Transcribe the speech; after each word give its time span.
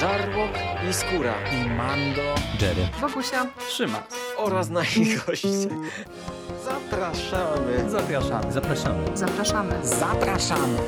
Żarłok 0.00 0.50
i 0.90 0.92
Skóra 0.92 1.34
i 1.52 1.70
Mando, 1.70 2.34
Jerry, 2.60 2.88
Wokusia, 3.00 3.46
Trzyma. 3.68 4.02
oraz 4.36 4.68
nasi 4.68 5.16
goście. 5.26 5.48
Zapraszamy. 6.64 7.90
Zapraszamy. 7.90 8.52
zapraszamy. 8.52 9.16
zapraszamy. 9.16 9.86
Zapraszamy. 9.86 10.78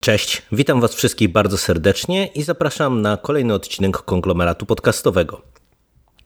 Cześć, 0.00 0.42
witam 0.52 0.80
Was 0.80 0.94
wszystkich 0.94 1.32
bardzo 1.32 1.58
serdecznie 1.58 2.26
i 2.26 2.42
zapraszam 2.42 3.02
na 3.02 3.16
kolejny 3.16 3.54
odcinek 3.54 3.96
konglomeratu 3.96 4.66
podcastowego. 4.66 5.42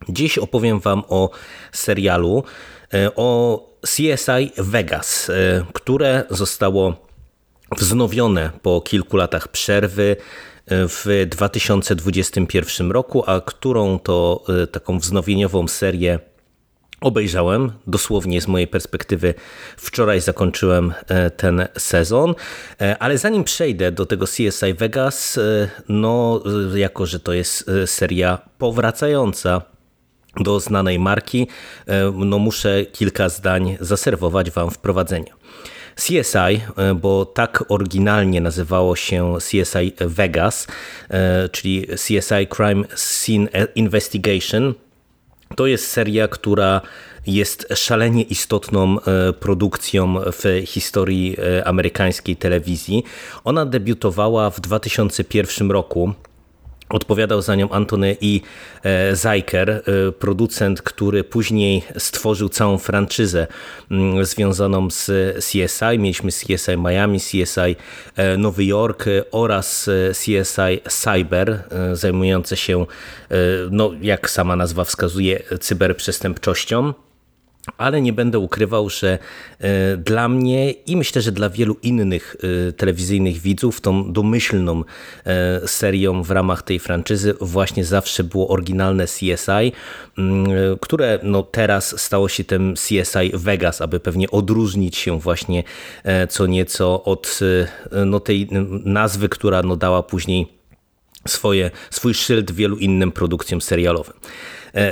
Dziś 0.08 0.38
opowiem 0.38 0.80
Wam 0.80 1.02
o 1.08 1.30
serialu 1.72 2.44
e, 2.94 3.10
o 3.16 3.60
CSI 3.86 4.52
Vegas, 4.58 5.30
e, 5.30 5.64
które 5.72 6.24
zostało 6.30 6.94
wznowione 7.76 8.50
po 8.62 8.80
kilku 8.80 9.16
latach 9.16 9.48
przerwy 9.48 10.16
e, 10.66 10.88
w 10.88 11.26
2021 11.30 12.90
roku, 12.90 13.24
a 13.26 13.40
którą 13.40 13.98
to 13.98 14.44
taką 14.72 14.98
wznowieniową 14.98 15.68
serię 15.68 16.18
obejrzałem. 17.00 17.72
Dosłownie 17.86 18.40
z 18.40 18.48
mojej 18.48 18.66
perspektywy 18.66 19.34
wczoraj 19.76 20.20
zakończyłem 20.20 20.94
ten 21.36 21.68
sezon, 21.78 22.34
ale 22.98 23.18
zanim 23.18 23.44
przejdę 23.44 23.92
do 23.92 24.06
tego 24.06 24.26
CSI 24.26 24.74
Vegas, 24.78 25.40
no 25.88 26.42
jako, 26.74 27.06
że 27.06 27.20
to 27.20 27.32
jest 27.32 27.70
seria 27.86 28.38
powracająca 28.58 29.62
do 30.36 30.60
znanej 30.60 30.98
marki, 30.98 31.46
no 32.14 32.38
muszę 32.38 32.86
kilka 32.86 33.28
zdań 33.28 33.76
zaserwować 33.80 34.50
Wam 34.50 34.70
wprowadzenia. 34.70 35.38
CSI, 35.96 36.60
bo 36.96 37.24
tak 37.24 37.64
oryginalnie 37.68 38.40
nazywało 38.40 38.96
się 38.96 39.34
CSI 39.40 39.92
Vegas, 40.00 40.66
czyli 41.52 41.86
CSI 41.86 42.46
Crime 42.56 42.84
Scene 42.96 43.48
Investigation, 43.74 44.74
to 45.56 45.66
jest 45.66 45.90
seria, 45.90 46.28
która 46.28 46.80
jest 47.26 47.66
szalenie 47.74 48.22
istotną 48.22 48.96
produkcją 49.40 50.14
w 50.32 50.62
historii 50.66 51.36
amerykańskiej 51.64 52.36
telewizji. 52.36 53.04
Ona 53.44 53.66
debiutowała 53.66 54.50
w 54.50 54.60
2001 54.60 55.70
roku 55.70 56.12
Odpowiadał 56.88 57.42
za 57.42 57.54
nią 57.54 57.70
Antony 57.70 58.16
i 58.20 58.40
Zajker, 59.12 59.82
producent, 60.18 60.82
który 60.82 61.24
później 61.24 61.82
stworzył 61.98 62.48
całą 62.48 62.78
franczyzę 62.78 63.46
związaną 64.22 64.90
z 64.90 65.10
CSI. 65.44 65.98
Mieliśmy 65.98 66.30
CSI 66.30 66.76
Miami, 66.78 67.20
CSI 67.20 67.76
Nowy 68.38 68.64
Jork 68.64 69.04
oraz 69.30 69.90
CSI 70.12 70.80
Cyber, 70.88 71.62
zajmujące 71.92 72.56
się, 72.56 72.86
no, 73.70 73.90
jak 74.02 74.30
sama 74.30 74.56
nazwa 74.56 74.84
wskazuje, 74.84 75.42
cyberprzestępczością 75.60 76.92
ale 77.76 78.00
nie 78.02 78.12
będę 78.12 78.38
ukrywał, 78.38 78.90
że 78.90 79.18
dla 80.04 80.28
mnie 80.28 80.70
i 80.70 80.96
myślę, 80.96 81.22
że 81.22 81.32
dla 81.32 81.50
wielu 81.50 81.76
innych 81.82 82.36
telewizyjnych 82.76 83.38
widzów 83.38 83.80
tą 83.80 84.12
domyślną 84.12 84.84
serią 85.66 86.22
w 86.22 86.30
ramach 86.30 86.62
tej 86.62 86.78
franczyzy 86.78 87.34
właśnie 87.40 87.84
zawsze 87.84 88.24
było 88.24 88.48
oryginalne 88.48 89.04
CSI, 89.06 89.72
które 90.80 91.18
no 91.22 91.42
teraz 91.42 92.00
stało 92.00 92.28
się 92.28 92.44
tym 92.44 92.74
CSI 92.74 93.30
Vegas, 93.34 93.80
aby 93.80 94.00
pewnie 94.00 94.30
odróżnić 94.30 94.96
się 94.96 95.20
właśnie 95.20 95.64
co 96.28 96.46
nieco 96.46 97.04
od 97.04 97.40
no 98.06 98.20
tej 98.20 98.48
nazwy, 98.84 99.28
która 99.28 99.62
no 99.62 99.76
dała 99.76 100.02
później 100.02 100.57
swoje, 101.28 101.70
swój 101.90 102.14
szyld 102.14 102.50
wielu 102.50 102.76
innym 102.76 103.12
produkcjom 103.12 103.60
serialowym. 103.60 104.14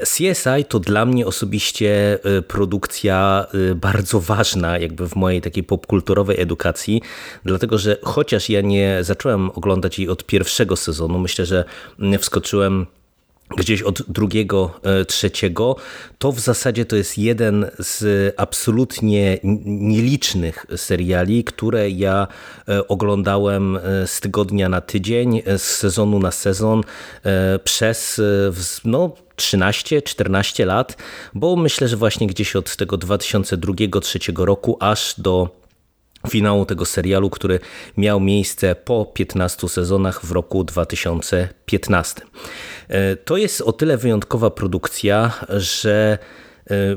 CSI 0.02 0.64
to 0.68 0.78
dla 0.78 1.06
mnie 1.06 1.26
osobiście 1.26 2.18
produkcja 2.48 3.46
bardzo 3.74 4.20
ważna 4.20 4.78
jakby 4.78 5.08
w 5.08 5.16
mojej 5.16 5.40
takiej 5.40 5.64
popkulturowej 5.64 6.40
edukacji, 6.40 7.02
dlatego 7.44 7.78
że 7.78 7.96
chociaż 8.02 8.50
ja 8.50 8.60
nie 8.60 8.98
zacząłem 9.00 9.50
oglądać 9.50 9.98
jej 9.98 10.08
od 10.08 10.24
pierwszego 10.24 10.76
sezonu, 10.76 11.18
myślę, 11.18 11.46
że 11.46 11.64
wskoczyłem 12.18 12.86
gdzieś 13.56 13.82
od 13.82 14.02
drugiego, 14.08 14.80
trzeciego, 15.08 15.76
to 16.18 16.32
w 16.32 16.40
zasadzie 16.40 16.84
to 16.84 16.96
jest 16.96 17.18
jeden 17.18 17.70
z 17.78 18.34
absolutnie 18.36 19.38
nielicznych 19.64 20.66
seriali, 20.76 21.44
które 21.44 21.90
ja 21.90 22.28
oglądałem 22.88 23.78
z 24.06 24.20
tygodnia 24.20 24.68
na 24.68 24.80
tydzień, 24.80 25.42
z 25.56 25.62
sezonu 25.62 26.18
na 26.18 26.30
sezon 26.30 26.82
przez 27.64 28.20
no, 28.84 29.12
13-14 29.36 30.66
lat, 30.66 30.96
bo 31.34 31.56
myślę, 31.56 31.88
że 31.88 31.96
właśnie 31.96 32.26
gdzieś 32.26 32.56
od 32.56 32.76
tego 32.76 32.98
2002-2003 32.98 34.44
roku 34.44 34.76
aż 34.80 35.14
do 35.18 35.66
finału 36.28 36.66
tego 36.66 36.84
serialu, 36.84 37.30
który 37.30 37.60
miał 37.96 38.20
miejsce 38.20 38.74
po 38.74 39.04
15 39.04 39.68
sezonach 39.68 40.24
w 40.24 40.32
roku 40.32 40.64
2015. 40.64 42.20
To 43.24 43.36
jest 43.36 43.60
o 43.60 43.72
tyle 43.72 43.96
wyjątkowa 43.96 44.50
produkcja, 44.50 45.32
że 45.48 46.18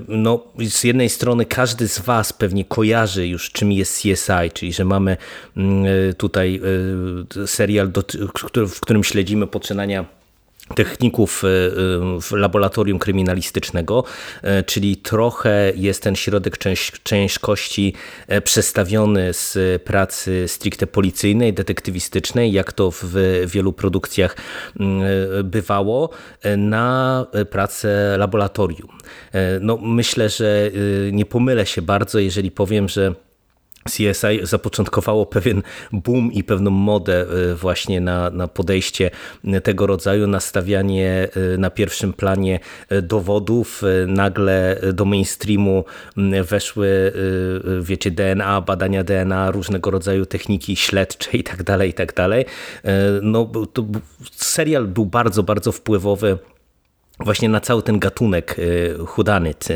no, 0.08 0.44
z 0.70 0.84
jednej 0.84 1.10
strony 1.10 1.46
każdy 1.46 1.88
z 1.88 2.00
Was 2.00 2.34
pewnie 2.34 2.66
kojarzy 2.66 3.28
już 3.28 3.52
czym 3.52 3.72
jest 3.72 4.02
CSI, 4.02 4.52
czyli 4.54 4.74
że 4.74 4.86
mamy 4.86 5.18
tutaj 6.18 6.62
serial, 7.46 7.92
w 8.68 8.80
którym 8.80 9.04
śledzimy 9.04 9.48
poczynania 9.48 10.19
techników 10.76 11.44
laboratorium 12.32 13.00
kryminalistycznego, 13.00 14.04
czyli 14.66 14.98
trochę 14.98 15.72
jest 15.76 16.04
ten 16.04 16.16
środek 16.16 16.58
ciężkości 17.04 17.94
przestawiony 18.44 19.34
z 19.34 19.58
pracy 19.84 20.48
stricte 20.48 20.88
policyjnej, 20.88 21.54
detektywistycznej, 21.54 22.52
jak 22.52 22.74
to 22.74 22.92
w 22.92 23.14
wielu 23.48 23.74
produkcjach 23.74 24.36
bywało, 25.44 26.10
na 26.58 27.26
pracę 27.50 28.16
laboratorium. 28.18 28.90
No, 29.62 29.78
myślę, 29.82 30.30
że 30.30 30.72
nie 31.12 31.26
pomylę 31.26 31.66
się 31.66 31.82
bardzo, 31.82 32.20
jeżeli 32.20 32.52
powiem, 32.52 32.90
że 32.90 33.14
CSI 33.84 34.40
zapoczątkowało 34.44 35.26
pewien 35.26 35.62
boom 35.92 36.32
i 36.34 36.44
pewną 36.44 36.72
modę 36.72 37.26
właśnie 37.56 38.02
na, 38.02 38.30
na 38.30 38.48
podejście 38.48 39.12
tego 39.64 39.88
rodzaju, 39.88 40.28
nastawianie 40.28 41.28
na 41.58 41.70
pierwszym 41.70 42.14
planie 42.14 42.60
dowodów. 43.02 43.82
Nagle 44.08 44.82
do 44.94 45.06
mainstreamu 45.06 45.84
weszły, 46.44 47.14
wiecie, 47.82 48.12
DNA, 48.12 48.62
badania 48.62 49.04
DNA, 49.04 49.52
różnego 49.52 49.92
rodzaju 49.92 50.26
techniki 50.26 50.76
śledcze 50.76 51.38
i 51.38 51.44
tak 51.44 51.64
dalej, 51.64 51.90
i 51.90 51.94
tak 51.94 52.14
dalej. 52.14 52.46
No, 53.22 53.52
to 53.74 53.86
serial 54.32 54.88
był 54.88 55.06
bardzo, 55.06 55.44
bardzo 55.44 55.72
wpływowy 55.72 56.38
właśnie 57.20 57.50
na 57.50 57.60
cały 57.60 57.84
ten 57.84 58.00
gatunek 58.00 58.56
hudanyt. 59.08 59.68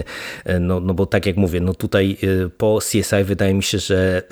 No, 0.60 0.80
no 0.80 0.94
bo 0.94 1.06
tak 1.06 1.26
jak 1.26 1.38
mówię, 1.38 1.60
no 1.60 1.74
tutaj 1.74 2.18
po 2.58 2.80
CSI 2.80 3.24
wydaje 3.24 3.54
mi 3.54 3.64
się, 3.64 3.80
że 3.80 4.24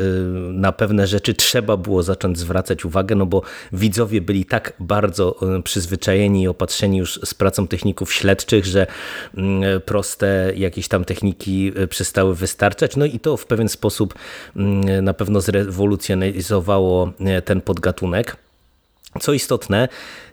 na 0.52 0.72
pewne 0.72 1.08
rzeczy 1.08 1.34
trzeba 1.34 1.78
było 1.78 2.04
zacząć 2.04 2.40
zwracać 2.40 2.86
uwagę, 2.86 3.16
no 3.16 3.26
bo 3.26 3.42
widzowie 3.74 4.22
byli 4.22 4.46
tak 4.46 4.74
bardzo 4.80 5.36
przyzwyczajeni 5.64 6.44
i 6.44 6.48
opatrzeni 6.48 6.98
już 6.98 7.20
z 7.24 7.34
pracą 7.34 7.68
techników 7.68 8.14
śledczych, 8.14 8.66
że 8.66 8.88
proste 9.86 10.52
jakieś 10.56 10.88
tam 10.88 11.06
techniki 11.06 11.74
przestały 11.90 12.36
wystarczać. 12.36 12.96
No 12.96 13.06
i 13.06 13.20
to 13.20 13.38
w 13.38 13.46
pewien 13.46 13.70
sposób 13.70 14.14
na 15.02 15.14
pewno 15.14 15.42
zrewolucjonizowało 15.42 17.12
ten 17.46 17.62
podgatunek. 17.62 18.38
Co 19.20 19.34
istotne, 19.34 19.88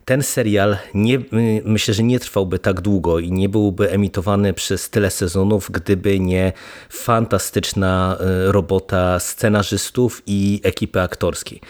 ten 0.04 0.22
serial 0.22 0.76
nie, 0.94 1.18
myślę, 1.64 1.94
że 1.94 2.02
nie 2.02 2.20
trwałby 2.20 2.58
tak 2.58 2.80
długo 2.80 3.18
i 3.18 3.32
nie 3.32 3.48
byłby 3.48 3.90
emitowany 3.90 4.54
przez 4.54 4.90
tyle 4.90 5.10
sezonów, 5.10 5.70
gdyby 5.70 6.20
nie 6.20 6.52
fantastyczna 6.90 8.16
robota 8.44 9.20
scenarzystów 9.20 10.22
i 10.26 10.60
ekipy 10.62 11.00
aktorskiej. 11.00 11.60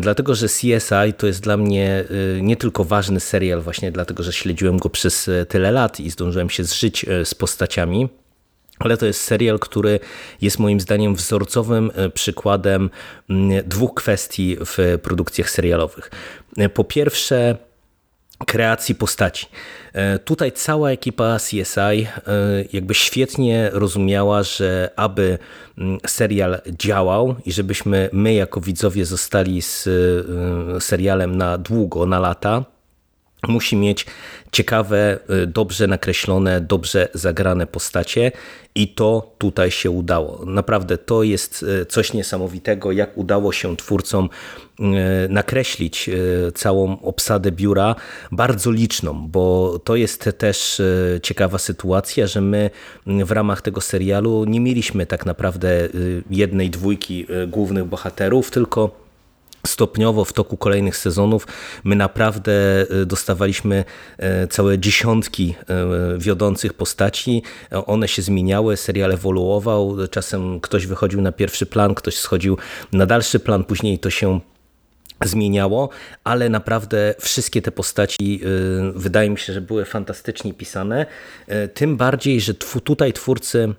Dlatego, 0.00 0.34
że 0.34 0.46
CSI 0.46 1.12
to 1.16 1.26
jest 1.26 1.40
dla 1.40 1.56
mnie 1.56 2.04
nie 2.40 2.56
tylko 2.56 2.84
ważny 2.84 3.20
serial, 3.20 3.60
właśnie 3.60 3.92
dlatego, 3.92 4.22
że 4.22 4.32
śledziłem 4.32 4.78
go 4.78 4.90
przez 4.90 5.30
tyle 5.48 5.72
lat 5.72 6.00
i 6.00 6.10
zdążyłem 6.10 6.50
się 6.50 6.64
zżyć 6.64 7.06
z 7.24 7.34
postaciami, 7.34 8.08
ale 8.78 8.96
to 8.96 9.06
jest 9.06 9.20
serial, 9.20 9.58
który 9.58 10.00
jest 10.40 10.58
moim 10.58 10.80
zdaniem 10.80 11.14
wzorcowym 11.14 11.90
przykładem 12.14 12.90
dwóch 13.64 13.94
kwestii 13.94 14.56
w 14.60 14.98
produkcjach 15.02 15.50
serialowych. 15.50 16.10
Po 16.74 16.84
pierwsze, 16.84 17.56
kreacji 18.46 18.94
postaci. 18.94 19.46
Tutaj 20.24 20.52
cała 20.52 20.90
ekipa 20.90 21.38
CSI 21.38 22.06
jakby 22.72 22.94
świetnie 22.94 23.70
rozumiała, 23.72 24.42
że 24.42 24.90
aby 24.96 25.38
mm, 25.78 25.98
serial 26.06 26.60
działał 26.78 27.34
i 27.46 27.52
żebyśmy 27.52 28.10
my 28.12 28.34
jako 28.34 28.60
widzowie 28.60 29.04
zostali 29.04 29.62
z 29.62 29.88
serialem 30.80 31.36
na 31.36 31.58
długo, 31.58 32.06
na 32.06 32.18
lata, 32.18 32.64
musi 33.46 33.76
mieć 33.76 34.06
ciekawe, 34.52 35.18
y, 35.30 35.46
dobrze 35.46 35.86
nakreślone, 35.86 36.60
dobrze 36.60 37.08
zagrane 37.14 37.66
postacie 37.66 38.32
i 38.74 38.88
to 38.88 39.34
tutaj 39.38 39.70
się 39.70 39.90
udało. 39.90 40.44
Naprawdę 40.46 40.98
to 40.98 41.22
jest 41.22 41.62
y, 41.82 41.86
coś 41.86 42.12
niesamowitego, 42.12 42.92
jak 42.92 43.18
udało 43.18 43.52
się 43.52 43.76
twórcom 43.76 44.28
y, 44.80 44.84
nakreślić 45.28 46.10
całą 46.54 47.02
obsadę 47.02 47.52
biura, 47.52 47.94
bardzo 48.32 48.70
liczną, 48.70 49.28
bo 49.28 49.78
to 49.84 49.96
jest 49.96 50.30
też 50.38 50.82
ciekawa 51.22 51.58
sytuacja, 51.58 52.26
że 52.26 52.40
my 52.40 52.70
w 53.06 53.30
ramach 53.30 53.62
tego 53.62 53.80
serialu 53.80 54.44
nie 54.44 54.60
mieliśmy 54.60 55.06
tak 55.06 55.26
naprawdę 55.26 55.88
jednej, 56.30 56.70
dwójki 56.70 57.26
głównych 57.48 57.84
bohaterów, 57.84 58.50
tylko 58.50 59.07
stopniowo 59.68 60.24
w 60.24 60.32
toku 60.32 60.56
kolejnych 60.56 60.96
sezonów 60.96 61.46
my 61.84 61.96
naprawdę 61.96 62.52
e, 62.52 63.06
dostawaliśmy 63.06 63.84
e, 64.18 64.46
całe 64.46 64.78
dziesiątki 64.78 65.54
e, 65.68 66.18
wiodących 66.18 66.74
postaci. 66.74 67.42
One 67.70 68.08
się 68.08 68.22
zmieniały, 68.22 68.76
serial 68.76 69.12
ewoluował, 69.12 69.96
czasem 70.10 70.60
ktoś 70.60 70.86
wychodził 70.86 71.20
na 71.20 71.32
pierwszy 71.32 71.66
plan, 71.66 71.94
ktoś 71.94 72.16
schodził 72.16 72.58
na 72.92 73.06
dalszy 73.06 73.40
plan, 73.40 73.64
później 73.64 73.98
to 73.98 74.10
się 74.10 74.40
zmieniało, 75.24 75.88
ale 76.24 76.48
naprawdę 76.48 77.14
wszystkie 77.20 77.62
te 77.62 77.72
postaci 77.72 78.40
wydaje 78.94 79.30
mi 79.30 79.38
się, 79.38 79.52
że 79.52 79.60
były 79.60 79.84
fantastycznie 79.84 80.54
pisane. 80.54 81.06
Tym 81.74 81.96
bardziej, 81.96 82.40
że 82.40 82.54
tutaj 82.54 83.12
twórcy 83.12 83.74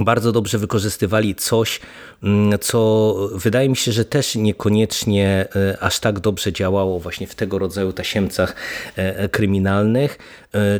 bardzo 0.00 0.32
dobrze 0.32 0.58
wykorzystywali 0.58 1.34
coś, 1.34 1.80
mm, 2.22 2.58
co 2.58 3.14
wydaje 3.34 3.68
mi 3.68 3.76
się, 3.76 3.92
że 3.92 4.04
też 4.04 4.34
niekoniecznie 4.34 5.48
e, 5.56 5.78
aż 5.80 6.00
tak 6.00 6.20
dobrze 6.20 6.52
działało 6.52 7.00
właśnie 7.00 7.26
w 7.26 7.34
tego 7.34 7.58
rodzaju 7.58 7.92
tasiemcach 7.92 8.54
e, 8.98 9.18
e, 9.18 9.28
kryminalnych, 9.28 10.18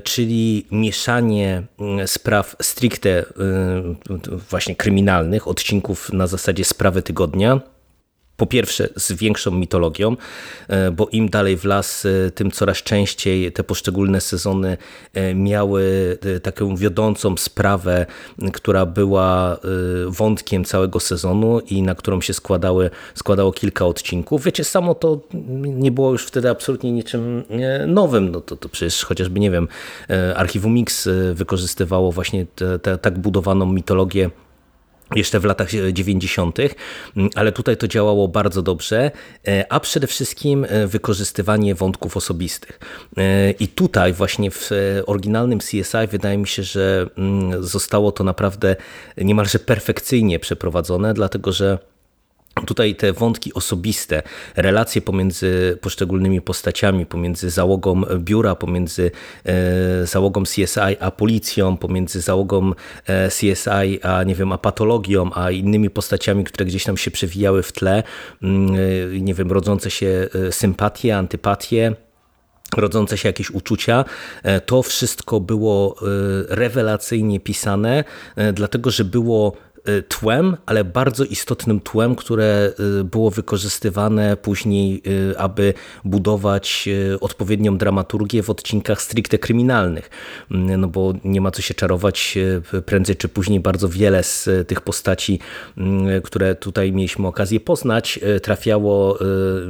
czyli 0.05 0.67
mieszanie 0.71 1.63
mm, 1.79 2.09
spraw 2.09 2.57
stricte 2.63 3.25
właśnie 4.51 4.77
kryminalnych, 4.77 5.49
odcinków 5.49 6.13
na 6.13 6.27
zasadzie 6.27 6.65
sprawy 6.65 7.03
tygodnia, 7.03 7.61
po 8.37 8.47
pierwsze 8.47 8.89
z 8.97 9.13
większą 9.13 9.51
mitologią, 9.51 10.17
e, 10.69 10.91
bo 10.91 11.09
im 11.13 11.29
dalej 11.29 11.57
w 11.57 11.65
las, 11.65 12.07
e, 12.07 12.31
tym 12.31 12.51
coraz 12.51 12.77
częściej 12.77 13.53
te 13.53 13.65
poszczególne 13.65 14.21
sezony 14.21 14.77
e, 15.15 15.35
miały 15.35 15.87
taką 16.43 16.77
wiodącą 16.77 17.37
sprawę, 17.37 18.07
która 18.53 18.87
była 18.87 19.59
wątkiem 20.07 20.65
całego 20.65 21.01
sezonu 21.01 21.61
i 21.61 21.83
na 21.83 21.95
którą 21.95 22.21
się 22.21 22.35
składały, 22.35 22.91
składało 23.15 23.53
kilka 23.53 23.87
odcinków. 23.87 24.45
Wiecie, 24.45 24.65
samo 24.65 24.95
to 24.95 25.21
nie 25.55 25.91
było 25.91 26.13
już 26.13 26.27
wtedy 26.27 26.51
absolutnie 26.51 26.93
niczym 26.93 27.43
nowym. 27.87 28.31
No 28.31 28.41
to, 28.41 28.57
to 28.57 28.69
przecież 28.69 29.05
chociażby, 29.05 29.41
nie 29.41 29.51
wiem, 29.51 29.69
Archiwum 30.37 30.75
Mix 30.75 31.09
wykorzystywało 31.35 32.13
właśnie 32.13 32.47
te, 32.83 32.99
tak 32.99 33.19
budowaną 33.19 33.67
mitologię 33.67 34.31
jeszcze 35.15 35.41
w 35.41 35.45
latach 35.45 35.69
90., 35.93 36.59
ale 37.35 37.53
tutaj 37.53 37.77
to 37.77 37.89
działało 37.89 38.29
bardzo 38.29 38.63
dobrze, 38.63 39.11
e, 39.49 39.73
a 39.73 39.81
przede 39.81 40.07
wszystkim 40.07 40.67
e, 40.69 40.87
wykorzystywanie 40.87 41.75
wątków 41.75 42.17
osobistych. 42.17 42.81
E, 43.17 43.51
I 43.51 43.69
tutaj 43.69 44.13
właśnie 44.13 44.51
w 44.51 44.71
oryginalnym 45.07 45.59
CSI 45.59 46.07
wydaje 46.11 46.39
mi 46.39 46.49
się, 46.49 46.63
że 46.63 47.07
mm, 47.19 47.65
zostało 47.65 48.13
to 48.13 48.25
naprawdę 48.25 48.77
niemalże 49.17 49.59
perfekcyjnie 49.59 50.39
przeprowadzone, 50.39 51.15
dlatego 51.15 51.53
że 51.53 51.79
Tutaj 52.65 52.95
te 52.95 53.13
wątki 53.13 53.55
osobiste, 53.55 54.23
relacje 54.57 55.03
pomiędzy 55.03 55.79
poszczególnymi 55.81 56.41
postaciami, 56.41 57.07
pomiędzy 57.07 57.51
załogą 57.51 58.03
biura, 58.19 58.55
pomiędzy 58.55 59.11
e, 59.45 60.07
załogą 60.07 60.43
CSI 60.43 60.97
a 61.01 61.11
policją, 61.11 61.77
pomiędzy 61.77 62.21
załogą 62.21 62.73
e, 63.07 63.29
CSI 63.29 64.03
a 64.03 64.23
nie 64.23 64.35
wiem, 64.35 64.53
a 64.53 64.59
patologią, 64.59 65.31
a 65.35 65.51
innymi 65.51 65.91
postaciami, 65.91 66.45
które 66.45 66.67
gdzieś 66.67 66.85
tam 66.85 66.97
się 66.97 67.11
przewijały 67.11 67.63
w 67.63 67.73
tle, 67.73 68.03
mm, 68.43 68.75
e, 69.15 69.21
nie 69.21 69.35
wiem, 69.35 69.53
rodzące 69.53 69.91
się 69.91 70.29
sympatie, 70.51 71.17
antypatie, 71.17 71.95
rodzące 72.77 73.19
się 73.19 73.29
jakieś 73.29 73.51
uczucia, 73.51 74.05
to 74.67 74.83
wszystko 74.83 75.41
było 75.41 75.97
rewelacyjnie 76.49 77.41
pisane, 77.41 78.05
dlatego 78.53 78.91
że 78.91 79.05
było 79.05 79.57
tłem, 80.09 80.57
ale 80.67 80.85
bardzo 80.85 81.25
istotnym 81.25 81.81
tłem, 81.81 82.17
które 82.17 82.73
y, 83.01 83.05
było 83.05 83.31
wykorzystywane 83.31 84.37
później, 84.37 85.03
y, 85.07 85.39
aby 85.39 85.75
budować 86.05 86.89
odpowiednią 87.21 87.79
dramaturgię 87.79 88.43
w 88.43 88.51
odcinkach 88.51 89.03
stricte 89.03 89.39
kryminalnych. 89.39 90.11
Mm, 90.51 90.81
no 90.81 90.89
bo 90.89 91.15
nie 91.25 91.41
ma 91.41 91.51
co 91.51 91.63
się 91.63 91.75
czarować, 91.75 92.39
prędzej 92.87 93.17
czy 93.17 93.29
później 93.29 93.61
bardzo 93.61 93.89
wiele 93.89 94.23
z 94.23 94.49
tych 94.69 94.81
postaci, 94.81 95.39
mm, 95.77 96.23
które 96.23 96.55
tutaj 96.55 96.93
mieliśmy 96.93 97.27
okazję 97.27 97.61
poznać, 97.61 98.21
trafiało 98.43 99.19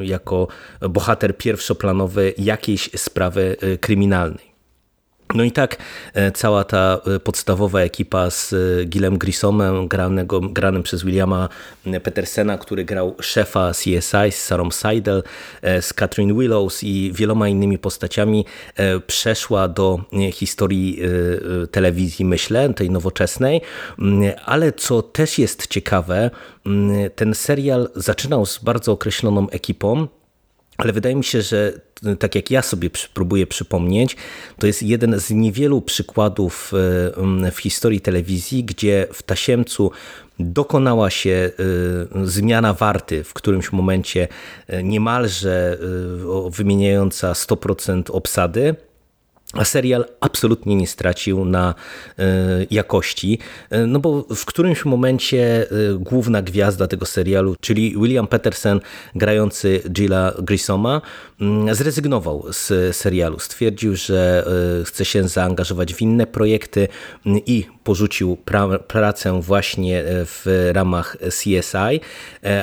jako 0.00 0.48
bohater 0.90 1.36
pierwszoplanowy 1.36 2.34
jakiejś 2.38 2.90
sprawy 2.96 3.56
kryminalnej. 3.80 4.56
No 5.34 5.44
i 5.44 5.52
tak 5.52 5.76
e, 6.14 6.32
cała 6.32 6.64
ta 6.64 7.00
e, 7.17 7.20
podstawowa 7.20 7.81
ekipa 7.81 8.31
z 8.31 8.52
e, 8.52 8.84
Gilem 8.84 9.19
Grissomem, 9.19 9.88
granego, 9.88 10.40
granym 10.40 10.82
przez 10.82 11.05
Williama 11.05 11.49
Petersena, 12.02 12.58
który 12.58 12.84
grał 12.84 13.14
szefa 13.20 13.73
CSI, 13.73 14.31
z 14.31 14.44
Sarą 14.44 14.70
Seidel, 14.70 15.23
z 15.62 15.93
Catherine 15.93 16.34
Willows 16.34 16.84
i 16.84 17.12
wieloma 17.14 17.49
innymi 17.49 17.78
postaciami 17.78 18.44
przeszła 19.06 19.69
do 19.69 20.00
historii 20.32 21.00
telewizji, 21.70 22.25
myślę, 22.25 22.75
tej 22.75 22.90
nowoczesnej. 22.90 23.61
Ale 24.44 24.73
co 24.73 25.02
też 25.02 25.38
jest 25.38 25.67
ciekawe, 25.67 26.31
ten 27.14 27.34
serial 27.34 27.88
zaczynał 27.94 28.46
z 28.46 28.58
bardzo 28.58 28.93
określoną 28.93 29.50
ekipą, 29.50 30.08
ale 30.76 30.93
wydaje 30.93 31.17
mi 31.17 31.25
się, 31.25 31.43
że 31.43 31.73
tak 32.19 32.34
jak 32.34 32.50
ja 32.50 32.62
sobie 32.62 32.90
próbuję 33.14 33.46
przypomnieć, 33.46 34.17
to 34.58 34.67
jest 34.67 34.82
jeden 34.82 35.20
z 35.20 35.31
niewielu 35.31 35.82
przykładów 35.82 36.73
e, 37.46 37.50
w 37.50 37.58
historii 37.58 38.00
telewizji, 38.00 38.64
gdzie 38.64 39.06
w 39.12 39.23
Tasiemcu 39.23 39.90
dokonała 40.38 41.11
się 41.11 41.50
e, 42.21 42.26
zmiana 42.26 42.75
warty 42.75 43.25
w 43.25 43.35
którymś 43.35 43.73
momencie 43.73 44.28
e, 44.66 44.83
niemalże 44.83 45.78
wymieniająca 46.50 47.33
100% 47.33 48.02
obsady 48.11 48.75
a 49.58 49.64
serial 49.64 50.04
absolutnie 50.20 50.76
nie 50.76 50.86
stracił 50.86 51.44
na 51.44 51.75
e, 52.18 52.25
jakości, 52.70 53.38
e, 53.70 53.86
no 53.86 53.98
bo 53.98 54.22
w 54.22 54.44
którymś 54.44 54.84
momencie 54.84 55.66
e, 55.70 55.98
główna 55.98 56.42
gwiazda 56.42 56.86
tego 56.86 57.06
serialu, 57.06 57.56
czyli 57.60 57.94
William 57.96 58.26
Peterson 58.26 58.80
grający 59.14 59.82
Gilla 59.90 60.32
Grissoma, 60.42 61.02
mm, 61.40 61.75
zrezygnował 61.75 62.44
z 62.52 62.96
serialu. 62.96 63.38
Stwierdził, 63.38 63.96
że 63.96 64.46
chce 64.84 65.04
się 65.04 65.28
zaangażować 65.28 65.94
w 65.94 66.02
inne 66.02 66.26
projekty 66.26 66.88
i 67.26 67.75
porzucił 67.87 68.37
pra 68.37 68.78
pracę 68.78 69.43
właśnie 69.43 70.05
w 70.07 70.71
ramach 70.73 71.16
CSI, 71.31 72.00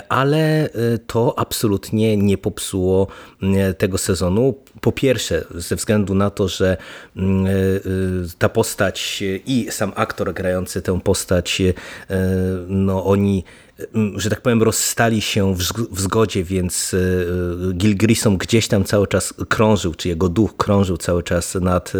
ale 0.09 0.69
to 1.07 1.39
absolutnie 1.39 2.17
nie 2.17 2.37
popsuło 2.37 3.07
tego 3.77 3.97
sezonu. 3.97 4.55
Po 4.81 4.91
pierwsze, 4.91 5.45
ze 5.55 5.75
względu 5.75 6.15
na 6.15 6.29
to, 6.29 6.47
że 6.47 6.77
e, 7.17 7.19
e, 7.19 7.21
ta 8.37 8.49
postać 8.49 9.23
i 9.45 9.67
sam 9.71 9.93
aktor 9.95 10.33
grający 10.33 10.81
tę 10.81 11.01
postać, 11.01 11.61
e, 11.61 11.73
no 12.67 13.05
oni 13.05 13.43
że 14.15 14.29
tak 14.29 14.41
powiem, 14.41 14.63
rozstali 14.63 15.21
się 15.21 15.55
w 15.91 16.01
zgodzie, 16.01 16.43
więc 16.43 16.95
Gil 17.73 17.97
Grissom 17.97 18.37
gdzieś 18.37 18.67
tam 18.67 18.83
cały 18.83 19.07
czas 19.07 19.33
krążył, 19.49 19.93
czy 19.93 20.09
jego 20.09 20.29
duch 20.29 20.57
krążył 20.57 20.97
cały 20.97 21.23
czas 21.23 21.55
nad 21.55 21.93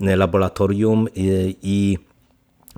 laboratorium 0.00 1.08
i 1.62 1.98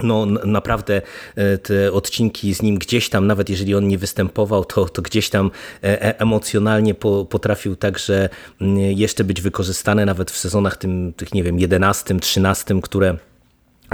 no 0.02 0.26
naprawdę 0.26 1.02
e, 1.36 1.58
te 1.58 1.92
odcinki 1.92 2.54
z 2.54 2.62
nim 2.62 2.78
gdzieś 2.78 3.08
tam, 3.08 3.26
nawet 3.26 3.50
jeżeli 3.50 3.74
on 3.74 3.88
nie 3.88 3.98
występował, 3.98 4.64
to, 4.64 4.88
to 4.88 5.02
gdzieś 5.02 5.30
tam 5.30 5.50
e, 5.84 6.02
e, 6.02 6.20
emocjonalnie 6.20 6.94
po, 6.94 7.24
potrafił 7.24 7.76
także 7.76 8.28
mm, 8.60 8.78
jeszcze 8.78 9.24
być 9.24 9.40
wykorzystane 9.40 10.06
nawet 10.06 10.30
w 10.30 10.38
sezonach 10.38 10.76
tym, 10.76 11.12
tych, 11.16 11.34
nie 11.34 11.42
wiem, 11.42 11.58
11, 11.58 12.20
13, 12.20 12.80
które 12.82 13.16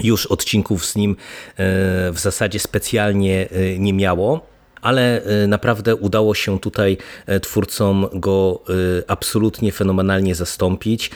już 0.03 0.27
odcinków 0.27 0.87
z 0.87 0.97
nim 0.97 1.17
w 2.13 2.19
zasadzie 2.19 2.59
specjalnie 2.59 3.49
nie 3.79 3.93
miało. 3.93 4.47
ale 4.83 5.23
naprawdę 5.49 5.97
udało 5.97 6.35
się 6.35 6.61
tutaj 6.61 6.99
twórcom 7.43 8.07
go 8.13 8.63
absolutnie 9.07 9.73
fenomenalnie 9.73 10.35
zastąpić. 10.35 11.11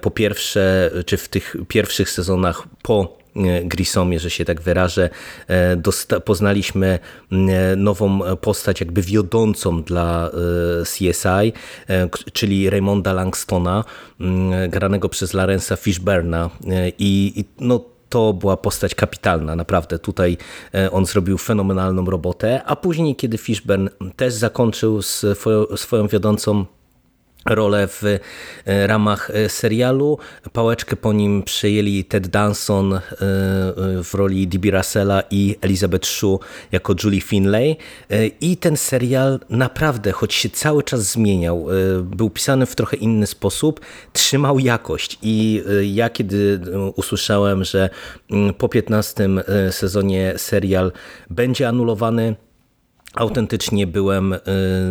Po 0.00 0.10
pierwsze, 0.10 0.90
czy 1.06 1.16
w 1.16 1.28
tych 1.28 1.56
pierwszych 1.68 2.10
sezonach 2.10 2.62
po 2.82 3.23
Grisomie, 3.64 4.20
że 4.20 4.30
się 4.30 4.44
tak 4.44 4.60
wyrażę, 4.60 5.10
poznaliśmy 6.24 6.98
nową 7.76 8.20
postać 8.36 8.80
jakby 8.80 9.02
wiodącą 9.02 9.82
dla 9.82 10.30
CSI, 10.82 11.52
czyli 12.32 12.70
Raymonda 12.70 13.12
Langstona, 13.12 13.84
granego 14.68 15.08
przez 15.08 15.34
Larensa 15.34 15.76
Fishberna 15.76 16.50
i 16.98 17.44
no 17.60 17.84
to 18.08 18.32
była 18.32 18.56
postać 18.56 18.94
kapitalna, 18.94 19.56
naprawdę. 19.56 19.98
Tutaj 19.98 20.36
on 20.92 21.06
zrobił 21.06 21.38
fenomenalną 21.38 22.04
robotę, 22.04 22.62
a 22.66 22.76
później, 22.76 23.16
kiedy 23.16 23.38
Fishburne 23.38 23.90
też 24.16 24.34
zakończył 24.34 25.02
swoją 25.76 26.08
wiodącą 26.08 26.64
rolę 27.46 27.88
w 27.88 28.02
e, 28.04 28.86
ramach 28.86 29.30
e, 29.30 29.48
serialu. 29.48 30.18
Pałeczkę 30.52 30.96
po 30.96 31.12
nim 31.12 31.42
przejęli 31.42 32.04
Ted 32.04 32.26
Danson 32.28 32.92
e, 32.92 33.00
w 34.02 34.10
roli 34.14 34.48
D.B. 34.48 34.70
Russella 34.70 35.22
i 35.30 35.56
Elizabeth 35.60 36.06
Shue 36.06 36.38
jako 36.72 36.94
Julie 37.04 37.20
Finlay. 37.20 37.76
I 38.40 38.56
ten 38.56 38.76
serial 38.76 39.40
naprawdę, 39.50 40.12
choć 40.12 40.34
się 40.34 40.50
cały 40.50 40.82
czas 40.82 41.12
zmieniał, 41.12 41.66
był 42.02 42.30
pisany 42.30 42.66
w 42.66 42.76
trochę 42.76 42.96
inny 42.96 43.26
sposób, 43.26 43.80
trzymał 44.12 44.58
jakość. 44.58 45.18
I 45.22 45.62
ja 45.82 46.10
kiedy 46.10 46.60
usłyszałem, 46.96 47.64
że 47.64 47.90
mm, 48.30 48.54
po 48.54 48.68
15 48.68 49.28
sezonie 49.70 50.34
serial 50.36 50.92
będzie 51.30 51.68
anulowany, 51.68 52.36
autentycznie 53.14 53.86
byłem 53.86 54.32
y, 54.32 54.38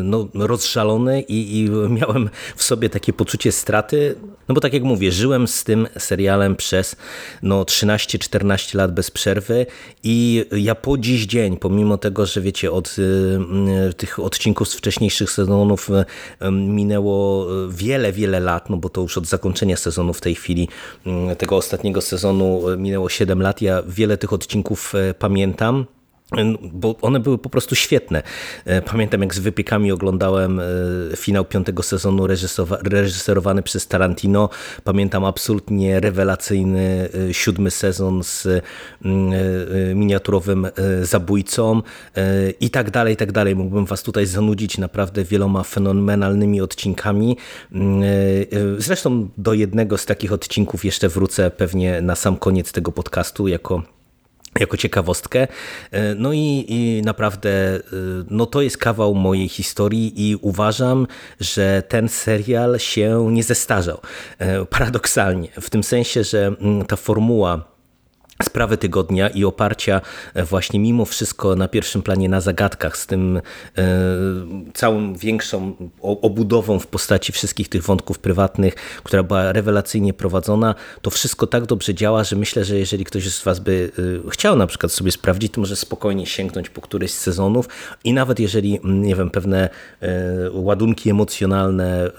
no, 0.03 0.27
rozżalony 0.33 1.21
i, 1.21 1.59
i, 1.59 1.69
miałem 1.99 2.29
w 2.55 2.63
sobie 2.63 2.89
takie 2.89 3.13
poczucie 3.13 3.51
straty, 3.51 4.15
no 4.47 4.55
bo 4.55 4.61
tak 4.61 4.73
jak 4.73 4.83
mówię, 4.83 5.11
żyłem 5.11 5.47
z 5.47 5.63
tym 5.63 5.87
serialem 5.97 6.55
przez 6.55 6.95
no, 7.41 7.63
13-14 7.63 8.75
lat 8.75 8.93
bez 8.93 9.11
przerwy 9.11 9.65
i 10.03 10.45
ja 10.51 10.75
po 10.75 10.97
dziś 10.97 11.25
dzień, 11.25 11.57
pomimo 11.57 11.97
tego, 11.97 12.25
że 12.25 12.41
wiecie, 12.41 12.71
od 12.71 12.95
y, 12.99 13.01
y, 13.89 13.93
tych 13.93 14.19
odcinków 14.19 14.69
z 14.69 14.75
wcześniejszych 14.75 15.31
sezonów 15.31 15.89
minęło 16.51 17.47
wiele, 17.69 18.11
wiele 18.11 18.39
lat, 18.39 18.69
no 18.69 18.77
bo 18.77 18.89
to 18.89 19.01
już 19.01 19.17
od 19.17 19.27
zakończenia 19.27 19.77
sezonu 19.77 20.13
w 20.13 20.21
tej 20.21 20.35
chwili, 20.35 20.67
tego 21.37 21.55
ostatniego 21.55 22.01
sezonu 22.01 22.61
minęło 22.77 23.09
7 23.09 23.41
lat, 23.41 23.61
ja 23.61 23.83
wiele 23.87 24.17
tych 24.17 24.33
odcinków 24.33 24.93
pamiętam, 25.19 25.85
bo 26.73 26.95
one 27.01 27.19
były 27.19 27.37
po 27.37 27.49
prostu 27.49 27.75
świetne. 27.75 28.23
E, 28.65 28.81
pamiętam 28.81 29.21
jak 29.21 29.35
z 29.35 29.39
wypiekami 29.39 29.91
oglądałem 29.91 30.59
e, 30.59 30.63
finał 31.15 31.45
piątego 31.45 31.83
sezonu 31.83 32.27
reżyserowany 32.83 33.63
przez 33.63 33.87
Tarantino. 33.87 34.49
Pamiętam 34.83 35.25
absolutnie 35.25 35.99
rewelacyjny 35.99 37.09
e, 37.29 37.33
siódmy 37.33 37.71
sezon 37.71 38.23
z 38.23 38.47
mm, 39.05 39.33
miniaturowym 39.99 40.67
zabójcą 41.01 41.81
i 42.59 42.69
tak 42.69 42.91
dalej, 42.91 43.13
i 43.13 43.17
tak 43.17 43.31
dalej. 43.31 43.55
Mógłbym 43.55 43.85
was 43.85 44.03
tutaj 44.03 44.25
zanudzić 44.25 44.77
naprawdę 44.77 45.23
wieloma 45.23 45.63
fenomenalnymi 45.63 46.61
odcinkami. 46.61 47.37
Mm, 47.71 48.03
zresztą 48.77 49.29
do 49.37 49.53
jednego 49.53 49.97
z 49.97 50.05
takich 50.05 50.33
odcinków 50.33 50.85
jeszcze 50.85 51.09
wrócę 51.09 51.51
pewnie 51.51 52.01
na 52.01 52.15
sam 52.15 52.37
koniec 52.37 52.71
tego 52.71 52.91
podcastu 52.91 53.47
jako 53.47 53.83
jako 54.59 54.77
ciekawostkę. 54.77 55.47
E, 55.91 56.15
no 56.15 56.33
i, 56.33 56.65
i, 56.67 57.01
naprawdę 57.05 57.49
e, 57.49 57.81
no 58.29 58.45
to 58.45 58.61
jest 58.61 58.77
kawał 58.77 59.15
mojej 59.15 59.49
historii 59.49 60.31
i 60.31 60.35
uważam, 60.35 61.07
że 61.39 61.83
ten 61.87 62.09
serial 62.09 62.79
się 62.79 63.27
nie 63.31 63.43
zestarzał. 63.43 64.01
E, 64.39 64.65
paradoksalnie, 64.65 65.47
w 65.61 65.69
tym 65.69 65.83
sensie, 65.83 66.23
że 66.23 66.47
mm, 66.47 66.85
ta 66.85 66.95
formuła 66.95 67.72
sprawy 68.43 68.77
tygodnia 68.77 69.29
i 69.29 69.45
oparcia 69.45 70.01
e, 70.33 70.43
właśnie 70.45 70.79
mimo 70.79 71.05
wszystko 71.05 71.55
na 71.55 71.67
pierwszym 71.67 72.01
planie 72.01 72.29
na 72.29 72.41
zagadkach 72.41 72.97
z 72.97 73.07
tym 73.07 73.41
e, 73.77 73.81
całą 74.73 75.13
większą 75.13 75.75
obudową 76.01 76.79
w 76.79 76.87
postaci 76.87 77.31
wszystkich 77.31 77.69
tych 77.69 77.83
wątków 77.83 78.19
prywatnych, 78.19 78.75
która 79.03 79.23
była 79.23 79.51
rewelacyjnie 79.51 80.13
prowadzona, 80.13 80.75
to 81.01 81.09
wszystko 81.09 81.47
tak 81.47 81.65
dobrze 81.65 81.93
działa, 81.93 82.23
że 82.23 82.35
myślę, 82.35 82.65
że 82.65 82.79
jeżeli 82.79 83.05
ktoś 83.05 83.29
z 83.29 83.43
Was 83.43 83.59
by 83.59 83.91
e, 84.27 84.29
chciał 84.29 84.55
na 84.55 84.67
przykład 84.67 84.91
sobie 84.91 85.11
sprawdzić, 85.11 85.53
to 85.53 85.61
może 85.61 85.75
spokojnie 85.75 86.25
sięgnąć 86.25 86.69
po 86.69 86.81
któryś 86.81 87.11
z 87.11 87.19
sezonów 87.19 87.69
i 88.03 88.13
nawet 88.13 88.39
jeżeli, 88.39 88.79
nie 88.83 89.15
wiem, 89.15 89.29
pewne 89.29 89.69
ładunki 90.51 91.09
emocjonalne 91.09 92.11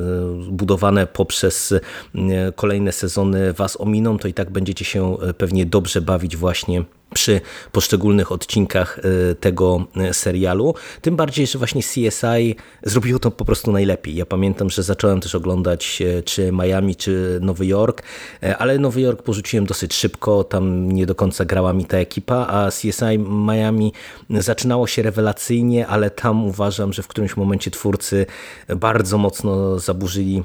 budowane 0.49 1.07
poprzez 1.07 1.75
kolejne 2.55 2.93
sezony 2.93 3.53
Was 3.53 3.81
ominą, 3.81 4.19
to 4.19 4.29
i 4.29 4.35
tak 4.35 4.51
będziecie 4.51 4.85
się 4.85 5.17
pewnie 5.39 5.67
dobrze 5.67 6.01
bawić 6.05 6.37
właśnie 6.37 6.85
przy 7.15 7.41
poszczególnych 7.73 8.33
odcinkach 8.33 8.99
e, 8.99 9.35
tego 9.35 9.85
e, 9.97 10.15
serialu. 10.15 10.75
Tym 11.01 11.17
bardziej, 11.17 11.47
że 11.47 11.59
właśnie 11.59 11.83
CSI 11.83 12.57
zrobiło 12.83 13.19
to 13.19 13.31
po 13.31 13.45
prostu 13.45 13.73
najlepiej. 13.73 14.15
Ja 14.15 14.27
pamiętam, 14.27 14.71
że 14.71 14.83
zacząłem 14.83 15.21
też 15.21 15.35
oglądać 15.35 16.03
e, 16.03 16.23
czy 16.23 16.53
Miami, 16.53 16.97
czy 16.97 17.39
Nowy 17.43 17.67
Jork, 17.67 18.03
ale 18.59 18.79
Nowy 18.79 19.01
Jork 19.01 19.23
porzuciłem 19.23 19.67
dosyć 19.67 19.95
szybko, 19.95 20.45
tam 20.45 20.93
nie 20.93 21.07
do 21.07 21.15
końca 21.15 21.45
grała 21.45 21.73
mi 21.73 21.85
ta 21.85 21.99
ekipa, 21.99 22.47
a 22.47 22.71
CSI 22.71 23.19
Miami 23.47 23.93
zaczynało 24.31 24.87
się 24.87 25.03
rewelacyjnie, 25.03 25.87
ale 25.87 26.11
tam 26.11 26.45
uważam, 26.45 26.93
że 26.93 27.03
w 27.03 27.09
którymś 27.09 27.37
momencie 27.37 27.71
twórcy 27.71 28.27
bardzo 28.77 29.19
mocno 29.19 29.79
zaburzyli 29.79 30.43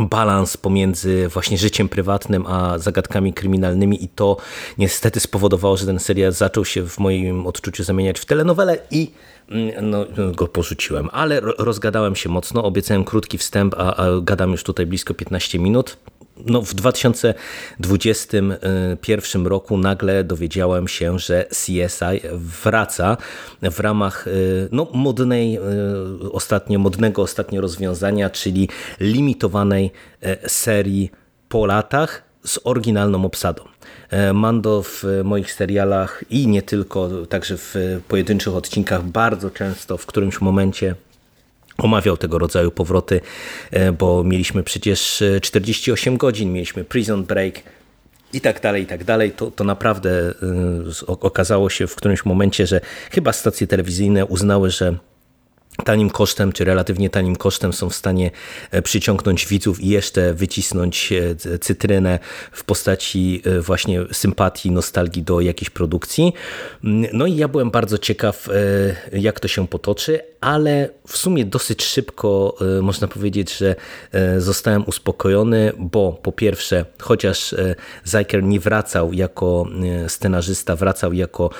balans 0.00 0.56
pomiędzy 0.56 1.28
właśnie 1.28 1.58
życiem 1.58 1.88
prywatnym 1.88 2.46
a 2.46 2.78
zagadkami 2.78 3.32
kryminalnymi 3.32 4.04
i 4.04 4.08
to 4.08 4.36
niestety 4.78 5.20
spowodowało, 5.20 5.76
że 5.76 5.86
ten 5.86 5.98
serial 5.98 6.32
zaczął 6.32 6.64
się 6.64 6.88
w 6.88 6.98
moim 6.98 7.46
odczuciu 7.46 7.84
zamieniać 7.84 8.20
w 8.20 8.24
telenowelę 8.24 8.78
i 8.90 9.10
mm, 9.48 9.90
no, 9.90 10.06
go 10.34 10.48
porzuciłem, 10.48 11.08
ale 11.12 11.40
rozgadałem 11.40 12.16
się 12.16 12.28
mocno, 12.28 12.64
obiecałem 12.64 13.04
krótki 13.04 13.38
wstęp, 13.38 13.74
a, 13.78 13.96
a 13.96 14.20
gadam 14.22 14.50
już 14.50 14.62
tutaj 14.64 14.86
blisko 14.86 15.14
15 15.14 15.58
minut 15.58 15.96
no, 16.46 16.62
w 16.62 16.74
2021 16.74 19.46
roku 19.46 19.78
nagle 19.78 20.24
dowiedziałem 20.24 20.88
się, 20.88 21.18
że 21.18 21.46
CSI 21.50 22.20
wraca 22.32 23.16
w 23.62 23.80
ramach 23.80 24.26
y, 24.26 24.68
no, 24.72 24.86
modnej, 24.94 25.56
y, 25.56 25.60
ostatnio, 26.32 26.78
modnego 26.78 27.22
ostatnio 27.22 27.60
rozwiązania, 27.60 28.30
czyli 28.30 28.68
limitowanej 29.00 29.90
y, 30.22 30.38
serii 30.48 31.10
po 31.48 31.66
latach 31.66 32.22
z 32.44 32.60
oryginalną 32.64 33.24
obsadą. 33.24 33.62
Mando 34.34 34.82
w 34.82 35.04
moich 35.24 35.52
serialach 35.52 36.24
i 36.30 36.46
nie 36.46 36.62
tylko, 36.62 37.26
także 37.26 37.56
w 37.58 37.74
pojedynczych 38.08 38.54
odcinkach 38.54 39.04
bardzo 39.04 39.50
często 39.50 39.96
w 39.96 40.06
którymś 40.06 40.40
momencie 40.40 40.94
omawiał 41.78 42.16
tego 42.16 42.38
rodzaju 42.38 42.70
powroty, 42.70 43.20
e, 43.70 43.92
bo 43.92 44.24
mieliśmy 44.24 44.62
przecież 44.62 45.22
48 45.42 46.14
e, 46.14 46.16
godzin, 46.16 46.52
mieliśmy 46.52 46.84
Prison 46.84 47.24
Break 47.24 47.62
i 48.32 48.40
tak 48.40 48.60
dalej, 48.60 48.82
i 48.82 48.86
tak 48.86 49.04
dalej. 49.04 49.30
To, 49.30 49.50
to 49.50 49.64
naprawdę 49.64 50.10
e, 50.10 51.06
okazało 51.06 51.70
się 51.70 51.86
w 51.86 51.94
którymś 51.94 52.24
momencie, 52.24 52.66
że 52.66 52.80
chyba 53.10 53.32
stacje 53.32 53.66
telewizyjne 53.66 54.26
uznały, 54.26 54.70
że 54.70 54.96
tanim 55.84 56.10
kosztem, 56.10 56.52
czy 56.52 56.64
relatywnie 56.64 57.10
tanim 57.10 57.36
kosztem 57.36 57.72
są 57.72 57.90
w 57.90 57.94
stanie 57.94 58.30
e, 58.70 58.82
przyciągnąć 58.82 59.46
widzów 59.46 59.80
i 59.80 59.88
jeszcze 59.88 60.34
wycisnąć 60.34 61.12
e, 61.12 61.58
cytrynę 61.58 62.18
w 62.52 62.64
postaci 62.64 63.42
e, 63.44 63.60
właśnie 63.60 64.00
sympatii, 64.12 64.70
nostalgii 64.70 65.22
do 65.22 65.40
jakiejś 65.40 65.70
produkcji. 65.70 66.32
Mm, 66.84 67.10
no 67.12 67.26
i 67.26 67.36
ja 67.36 67.48
byłem 67.48 67.70
bardzo 67.70 67.98
ciekaw, 67.98 68.48
jak 69.12 69.40
to 69.40 69.48
się 69.48 69.68
potoczy, 69.68 70.20
ale 70.40 70.88
w 71.08 71.16
sumie 71.16 71.44
dosyć 71.44 71.84
szybko 71.84 72.56
można 72.82 73.08
powiedzieć, 73.08 73.56
że 73.56 73.74
zostałem 74.38 74.84
uspokojony, 74.86 75.72
bo 75.78 76.12
po 76.22 76.32
pierwsze, 76.32 76.84
chociaż 77.00 77.54
Zajker 78.04 78.42
nie 78.42 78.60
wracał 78.60 79.12
jako 79.12 79.66
scenarzysta, 80.08 80.76
wracał 80.76 81.12
jako 81.12 81.50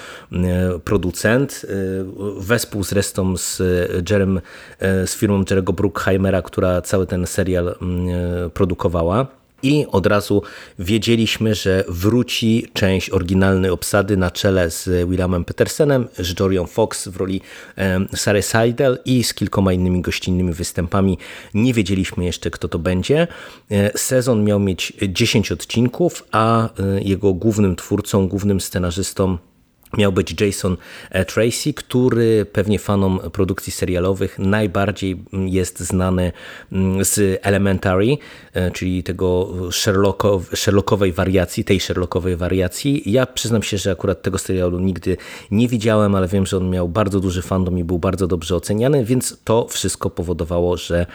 producent, 0.85 1.67
wespół 2.37 2.85
zresztą 2.85 3.37
z 3.37 3.63
Jerem, 4.13 4.41
e, 4.79 5.07
z 5.07 5.15
firmą 5.17 5.45
Jerego 5.51 5.73
Bruckheimera, 5.73 6.43
która 6.43 6.83
cały 6.83 7.07
ten 7.07 7.27
serial 7.27 7.75
mm, 7.83 8.09
e, 8.47 8.51
produkowała. 8.51 9.27
I 9.65 9.87
od 9.91 10.07
razu 10.07 10.43
wiedzieliśmy, 10.79 11.55
że 11.55 11.85
wróci 11.89 12.67
część 12.73 13.11
oryginalnej 13.11 13.71
obsady 13.71 14.17
na 14.17 14.31
czele 14.31 14.71
z 14.71 15.09
Williamem 15.09 15.45
Petersenem, 15.45 16.09
z 16.19 16.41
Jorią 16.41 16.67
Fox 16.67 17.09
w 17.09 17.17
roli 17.17 17.41
e, 17.79 18.01
Sary 18.17 18.43
Seidel 18.43 18.99
i 19.05 19.25
z 19.25 19.35
kilkoma 19.35 19.73
innymi 19.73 20.01
gościnnymi 20.01 20.53
występami. 20.53 21.19
Nie 21.55 21.75
wiedzieliśmy 21.75 22.25
jeszcze, 22.25 22.51
kto 22.51 22.69
to 22.69 22.79
będzie. 22.79 23.29
Sezon 23.97 24.45
miał 24.45 24.61
mieć 24.61 24.93
10 25.09 25.53
odcinków, 25.53 26.25
a 26.33 26.69
jego 27.01 27.35
głównym 27.35 27.77
twórcą, 27.77 28.29
głównym 28.29 28.61
scenarzystą 28.61 29.39
miał 29.99 30.13
być 30.13 30.41
Jason 30.41 30.77
e, 31.11 31.25
Tracy, 31.25 31.75
który 31.75 32.47
pewnie 32.53 32.79
fanom 32.79 33.21
produkcji 33.33 33.73
serialowych 33.73 34.39
najbardziej 34.39 35.23
jest 35.33 35.81
znany 35.81 36.33
mm, 36.73 37.05
z 37.05 37.41
Elementary, 37.43 38.19
e, 38.53 38.71
czyli 38.71 39.03
tego 39.03 39.49
Sherlockowej 40.55 41.13
wariacji, 41.13 41.65
tej 41.65 41.81
Sherlockowej 41.81 42.37
wariacji. 42.37 43.03
Ja 43.07 43.27
przyznam 43.27 43.63
się, 43.63 43.79
że 43.79 43.91
akurat 43.91 44.23
tego 44.23 44.39
serialu 44.39 44.79
nigdy 44.79 45.17
nie 45.51 45.69
widziałem, 45.69 46.15
ale 46.15 46.29
wiem, 46.29 46.47
że 46.47 46.57
on 46.57 46.71
miał 46.71 46.89
bardzo 46.89 47.21
duży 47.21 47.43
fandom 47.43 47.79
i 47.79 47.85
był 47.85 47.99
bardzo 47.99 48.27
dobrze 48.27 48.57
oceniany, 48.57 49.05
więc 49.05 49.37
to 49.45 49.67
wszystko 49.71 50.11
powodowało, 50.11 50.77
że 50.77 51.07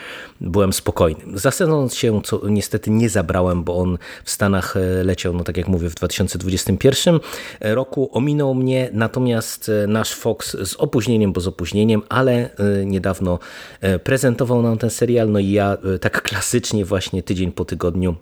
byłem 0.42 0.74
spokojny. 0.74 1.22
Za 1.34 1.52
się, 1.94 2.22
co 2.24 2.42
niestety 2.50 2.92
nie 2.92 3.10
zabrałem, 3.10 3.64
bo 3.64 3.78
on 3.78 3.98
w 4.24 4.32
Stanach 4.32 4.78
e, 4.78 5.04
leciał, 5.04 5.34
no 5.34 5.44
tak 5.44 5.58
jak 5.58 5.68
mówię, 5.68 5.90
w 5.90 5.96
2021 5.96 7.20
roku. 7.62 8.10
Ominął 8.12 8.54
mnie 8.54 8.67
mnie, 8.68 8.90
natomiast 8.94 9.70
e, 9.70 9.88
nasz 9.88 10.14
Fox 10.14 10.58
z 10.66 10.76
opóźnieniem, 10.76 11.34
bo 11.34 11.42
z 11.42 11.48
opóźnieniem, 11.48 12.02
ale 12.10 12.50
e, 12.56 12.86
niedawno 12.86 13.40
e, 13.82 14.00
prezentował 14.00 14.62
nam 14.62 14.78
ten 14.78 14.90
serial, 14.90 15.32
no 15.32 15.40
i 15.40 15.52
ja 15.52 15.78
tak 16.02 16.22
klasycznie 16.22 16.86
właśnie 16.86 17.24
tydzień 17.24 17.52
po 17.52 17.66
tygodniu 17.66 18.16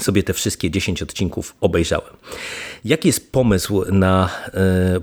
sobie 0.00 0.22
te 0.22 0.32
wszystkie 0.32 0.70
10 0.70 1.02
odcinków 1.02 1.56
obejrzałem. 1.60 2.12
Jaki 2.84 3.08
jest 3.08 3.32
pomysł 3.32 3.84
na 3.92 4.30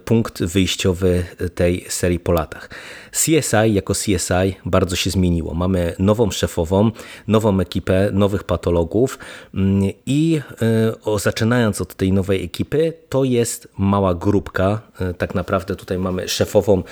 punkt 0.05 0.43
wyjściowy 0.43 1.23
tej 1.55 1.85
serii 1.89 2.19
po 2.19 2.31
latach? 2.31 2.69
CSI 3.15 3.73
jako 3.73 3.93
CSI 3.93 4.55
bardzo 4.65 4.95
się 4.95 5.09
zmieniło. 5.09 5.53
Mamy 5.53 5.95
nową 5.99 6.31
szefową, 6.31 6.91
nową 7.27 7.59
ekipę, 7.59 8.09
nowych 8.13 8.43
patologów 8.43 9.19
mm, 9.53 9.91
i 10.05 10.41
e, 10.61 11.01
o, 11.01 11.19
zaczynając 11.19 11.81
od 11.81 11.95
tej 11.95 12.13
nowej 12.13 12.43
ekipy, 12.43 12.93
to 13.09 13.23
jest 13.23 13.67
mała 13.77 14.15
grupka. 14.15 14.81
E, 14.99 15.13
tak 15.13 15.35
naprawdę 15.35 15.75
tutaj 15.75 15.97
mamy 15.97 16.27
szefową, 16.27 16.83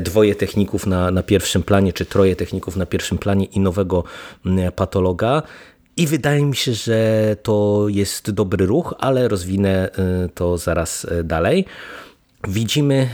dwoje 0.00 0.34
techników 0.34 0.86
na, 0.86 1.10
na 1.10 1.22
pierwszym 1.22 1.62
planie, 1.62 1.92
czy 1.92 2.06
troje 2.06 2.36
techników 2.36 2.76
na 2.76 2.86
pierwszym 2.86 3.18
planie 3.18 3.44
i 3.44 3.60
nowego 3.60 4.04
mm, 4.46 4.72
patologa. 4.72 5.42
I 5.96 6.06
wydaje 6.06 6.44
mi 6.44 6.56
się, 6.56 6.74
że 6.74 7.36
to 7.42 7.86
jest 7.88 8.30
dobry 8.30 8.66
ruch, 8.66 8.94
ale 8.98 9.28
rozwinę 9.28 9.90
to 10.34 10.58
zaraz 10.58 11.06
dalej. 11.24 11.66
Widzimy 12.48 13.08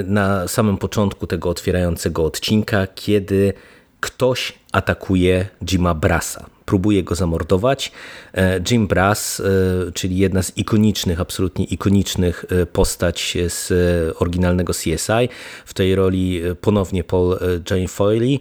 y, 0.00 0.04
na 0.04 0.48
samym 0.48 0.76
początku 0.78 1.26
tego 1.26 1.50
otwierającego 1.50 2.24
odcinka, 2.24 2.86
kiedy 2.94 3.52
ktoś 4.00 4.52
atakuje 4.72 5.48
Jima 5.62 5.94
Brasa 5.94 6.46
próbuje 6.70 7.02
go 7.02 7.14
zamordować. 7.14 7.92
E, 8.34 8.60
Jim 8.70 8.86
Brass, 8.86 9.40
e, 9.40 9.92
czyli 9.92 10.18
jedna 10.18 10.42
z 10.42 10.56
ikonicznych, 10.56 11.20
absolutnie 11.20 11.64
ikonicznych 11.64 12.44
e, 12.48 12.66
postać 12.66 13.36
z 13.48 13.72
oryginalnego 14.20 14.72
CSI. 14.72 15.28
W 15.66 15.74
tej 15.74 15.94
roli 15.94 16.42
ponownie 16.60 17.04
Paul 17.04 17.38
Jane 17.70 17.88
Foyley, 17.88 18.40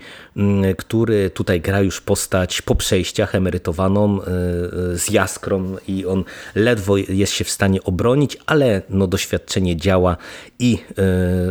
który 0.77 1.29
tutaj 1.29 1.61
gra 1.61 1.81
już 1.81 2.01
postać 2.01 2.61
po 2.61 2.75
przejściach 2.75 3.35
emerytowaną 3.35 4.19
z 4.93 5.11
jaskrą 5.11 5.75
i 5.87 6.05
on 6.05 6.23
ledwo 6.55 6.97
jest 6.97 7.33
się 7.33 7.43
w 7.43 7.49
stanie 7.49 7.83
obronić, 7.83 8.37
ale 8.45 8.81
no 8.89 9.07
doświadczenie 9.07 9.77
działa 9.77 10.17
i 10.59 10.77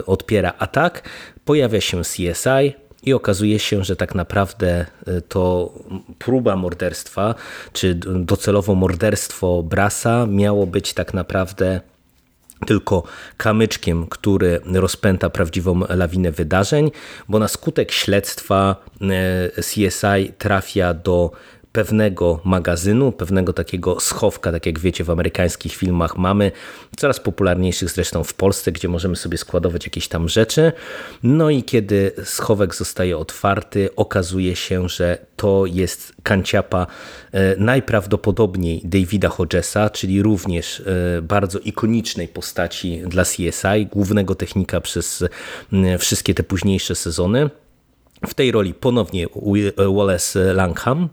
odpiera 0.06 0.52
atak. 0.58 1.08
Pojawia 1.44 1.80
się 1.80 2.02
CSI, 2.02 2.87
i 3.08 3.12
okazuje 3.12 3.58
się, 3.58 3.84
że 3.84 3.96
tak 3.96 4.14
naprawdę 4.14 4.86
y, 5.08 5.22
to 5.28 5.72
próba 6.18 6.56
morderstwa, 6.56 7.34
czy 7.72 7.94
docelowo 8.04 8.74
morderstwo 8.74 9.62
Brasa 9.62 10.26
miało 10.26 10.66
być 10.66 10.92
tak 10.92 11.14
naprawdę 11.14 11.80
tylko 12.66 13.02
kamyczkiem, 13.36 14.06
który 14.06 14.60
rozpęta 14.64 15.30
prawdziwą 15.30 15.80
lawinę 15.88 16.32
wydarzeń, 16.32 16.90
bo 17.28 17.38
na 17.38 17.48
skutek 17.48 17.92
śledztwa 17.92 18.76
y, 19.58 19.62
CSI 19.62 20.32
trafia 20.38 20.94
do 20.94 21.30
pewnego 21.72 22.40
magazynu, 22.44 23.12
pewnego 23.12 23.52
takiego 23.52 24.00
schowka, 24.00 24.52
tak 24.52 24.66
jak 24.66 24.78
wiecie 24.78 25.04
w 25.04 25.10
amerykańskich 25.10 25.74
filmach 25.74 26.16
mamy, 26.16 26.52
coraz 26.96 27.20
popularniejszych 27.20 27.90
zresztą 27.90 28.24
w 28.24 28.34
Polsce, 28.34 28.72
gdzie 28.72 28.88
możemy 28.88 29.16
sobie 29.16 29.38
składować 29.38 29.84
jakieś 29.84 30.08
tam 30.08 30.28
rzeczy. 30.28 30.72
No 31.22 31.50
i 31.50 31.62
kiedy 31.62 32.12
schowek 32.24 32.74
zostaje 32.74 33.18
otwarty, 33.18 33.88
okazuje 33.96 34.56
się, 34.56 34.88
że 34.88 35.18
to 35.36 35.66
jest 35.66 36.12
kanciapa 36.22 36.86
e, 37.32 37.56
najprawdopodobniej 37.56 38.80
Davida 38.84 39.28
Hodgesa, 39.28 39.90
czyli 39.90 40.22
również 40.22 40.80
e, 40.80 41.22
bardzo 41.22 41.58
ikonicznej 41.58 42.28
postaci 42.28 43.02
dla 43.06 43.24
CSI, 43.24 43.86
głównego 43.92 44.34
technika 44.34 44.80
przez 44.80 45.24
wszystkie 45.98 46.34
te 46.34 46.42
późniejsze 46.42 46.94
sezony. 46.94 47.50
W 48.26 48.34
tej 48.34 48.52
roli 48.52 48.74
ponownie 48.74 49.26
Wallace 49.76 50.54
Langham, 50.54 51.08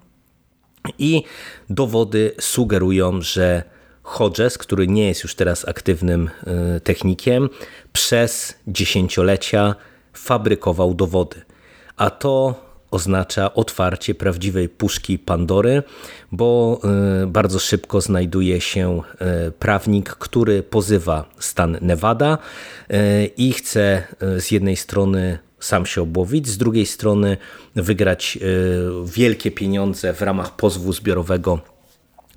i 1.00 1.24
dowody 1.69 2.32
sugerują, 2.39 3.21
że 3.21 3.63
Hodges, 4.06 4.58
który 4.58 4.88
nie 4.88 5.08
jest 5.08 5.24
już 5.24 5.36
teraz 5.36 5.67
aktywnym 5.67 6.30
e, 6.48 6.80
technikiem, 6.80 7.50
przez 7.93 8.56
dziesięciolecia 8.67 9.76
fabrykował 10.13 10.93
dowody. 10.93 11.41
A 11.98 12.10
to 12.10 12.65
oznacza 12.91 13.54
otwarcie 13.54 14.15
prawdziwej 14.15 14.69
puszki 14.69 15.19
Pandory, 15.19 15.84
bo 16.32 16.80
e, 17.24 17.28
bardzo 17.28 17.60
szybko 17.60 18.02
znajduje 18.02 18.62
się 18.62 19.02
e, 19.19 19.52
prawnik, 19.52 20.10
który 20.10 20.63
pozywa 20.63 21.30
stan 21.39 21.78
Nevada 21.82 22.38
i 23.38 23.54
chce 23.54 24.04
z 24.39 24.52
jednej 24.52 24.76
strony 24.76 25.39
sam 25.60 25.86
się 25.86 26.02
obłowić, 26.02 26.48
z 26.48 26.58
drugiej 26.58 26.86
strony 26.86 27.38
wygrać 27.76 28.38
e, 28.38 28.48
wielkie 29.06 29.52
pieniądze 29.52 30.13
w 30.13 30.22
ramach 30.22 30.56
pozwu 30.56 30.94
zbiorowego 30.94 31.60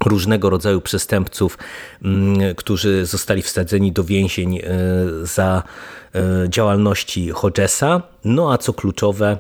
różnego 0.07 0.51
rodzaju 0.51 0.81
przestępców, 0.81 1.59
mm, 2.03 2.55
którzy 2.55 3.07
zostali 3.07 3.43
wsadzeni 3.43 3.93
do 3.93 4.05
więzień 4.05 4.59
e, 4.59 4.63
za 5.23 5.63
e, 6.15 6.49
działalności 6.49 7.31
Hodgesa. 7.31 8.03
No 8.25 8.53
a 8.53 8.59
co 8.59 8.73
kluczowe, 8.73 9.39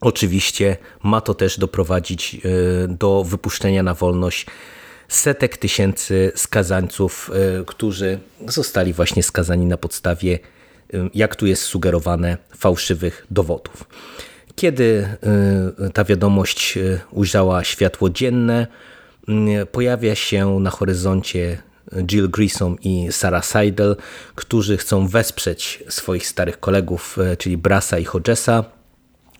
oczywiście 0.00 0.76
ma 1.02 1.20
to 1.20 1.34
też 1.34 1.58
doprowadzić 1.58 2.40
do 2.88 3.24
wypuszczenia 3.24 3.82
na 3.82 3.94
wolność 3.94 4.46
setek 5.08 5.56
tysięcy 5.56 6.32
skazańców, 6.34 7.30
którzy 7.66 8.18
zostali 8.48 8.92
właśnie 8.92 9.22
skazani 9.22 9.66
na 9.66 9.76
podstawie 9.76 10.38
jak 11.14 11.36
tu 11.36 11.46
jest 11.46 11.62
sugerowane, 11.62 12.36
fałszywych 12.56 13.26
dowodów. 13.30 13.84
Kiedy 14.56 15.08
y, 15.86 15.90
ta 15.90 16.04
wiadomość 16.04 16.76
y, 16.76 17.00
ujrzała 17.10 17.64
światło 17.64 18.10
dzienne, 18.10 18.66
y, 19.28 19.66
pojawia 19.66 20.14
się 20.14 20.60
na 20.60 20.70
horyzoncie 20.70 21.62
Jill 22.06 22.30
Grissom 22.30 22.76
i 22.80 23.08
Sarah 23.10 23.46
Seidel, 23.46 23.96
którzy 24.34 24.76
chcą 24.76 25.08
wesprzeć 25.08 25.84
swoich 25.88 26.26
starych 26.26 26.60
kolegów, 26.60 27.18
czyli 27.38 27.56
Brasa 27.56 27.98
i 27.98 28.04
Hodgesa 28.04 28.64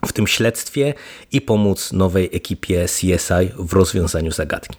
w 0.06 0.12
tym 0.12 0.26
śledztwie 0.26 0.94
i 1.32 1.40
pomóc 1.40 1.92
nowej 1.92 2.30
ekipie 2.32 2.84
CSI 2.86 3.50
w 3.58 3.72
rozwiązaniu 3.72 4.32
zagadki. 4.32 4.76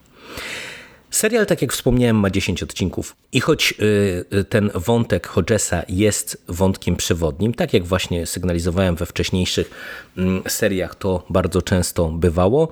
Serial, 1.14 1.46
tak 1.46 1.62
jak 1.62 1.74
wspomniałem, 1.74 2.16
ma 2.16 2.30
10 2.30 2.64
odcinków 2.64 3.16
i 3.32 3.40
choć 3.40 3.74
y, 3.80 4.38
y, 4.38 4.44
ten 4.44 4.72
wątek 4.76 5.28
Hodgesa 5.28 5.84
jest 5.90 6.44
wątkiem 6.48 6.96
przewodnim, 6.96 7.54
tak 7.54 7.74
jak 7.74 7.84
właśnie 7.84 8.26
sygnalizowałem 8.26 8.96
we 8.96 9.06
wcześniejszych 9.06 9.72
mm, 10.18 10.44
seriach, 10.48 10.96
to 10.96 11.24
bardzo 11.30 11.62
często 11.62 12.10
bywało, 12.10 12.70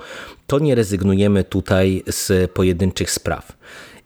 to 0.48 0.60
nie 0.60 0.76
rezygnujemy 0.76 1.44
tutaj 1.44 2.04
z 2.08 2.52
pojedynczych 2.52 3.12
spraw. 3.12 3.58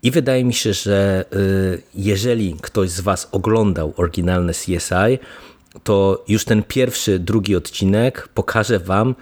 I 0.03 0.11
wydaje 0.11 0.43
mi 0.43 0.53
się, 0.53 0.73
że 0.73 1.25
y, 1.33 1.81
jeżeli 1.95 2.55
ktoś 2.61 2.89
z 2.89 2.99
Was 2.99 3.29
oglądał 3.31 3.93
oryginalne 3.97 4.53
CSI, 4.53 5.19
to 5.83 6.23
już 6.27 6.45
ten 6.45 6.63
pierwszy, 6.63 7.19
drugi 7.19 7.55
odcinek 7.55 8.29
pokaże 8.33 8.79
Wam, 8.79 9.15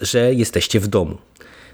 że 0.00 0.34
jesteście 0.34 0.80
w 0.80 0.86
domu 0.86 1.18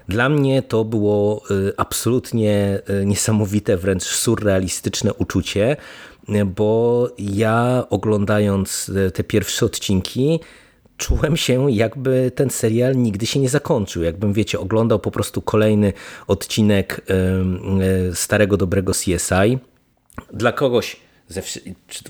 dla 0.09 0.29
mnie 0.29 0.61
to 0.61 0.85
było 0.85 1.43
y, 1.51 1.73
absolutnie 1.77 2.81
y, 3.01 3.05
niesamowite, 3.05 3.77
wręcz 3.77 4.03
surrealistyczne 4.03 5.13
uczucie, 5.13 5.77
bo 6.45 7.09
ja 7.17 7.83
oglądając 7.89 8.89
y, 8.89 9.11
te 9.11 9.23
pierwsze 9.23 9.65
odcinki, 9.65 10.39
czułem 10.97 11.37
się 11.37 11.71
jakby 11.71 12.31
ten 12.35 12.49
serial 12.49 12.95
nigdy 12.95 13.25
się 13.25 13.39
nie 13.39 13.49
zakończył. 13.49 14.03
Jakbym, 14.03 14.33
wiecie, 14.33 14.59
oglądał 14.59 14.99
po 14.99 15.11
prostu 15.11 15.41
kolejny 15.41 15.93
odcinek 16.27 17.01
starego, 18.13 18.57
dobrego 18.57 18.91
CSI. 18.91 19.59
Dla 20.33 20.51
kogoś 20.51 21.08
ze, 21.29 21.41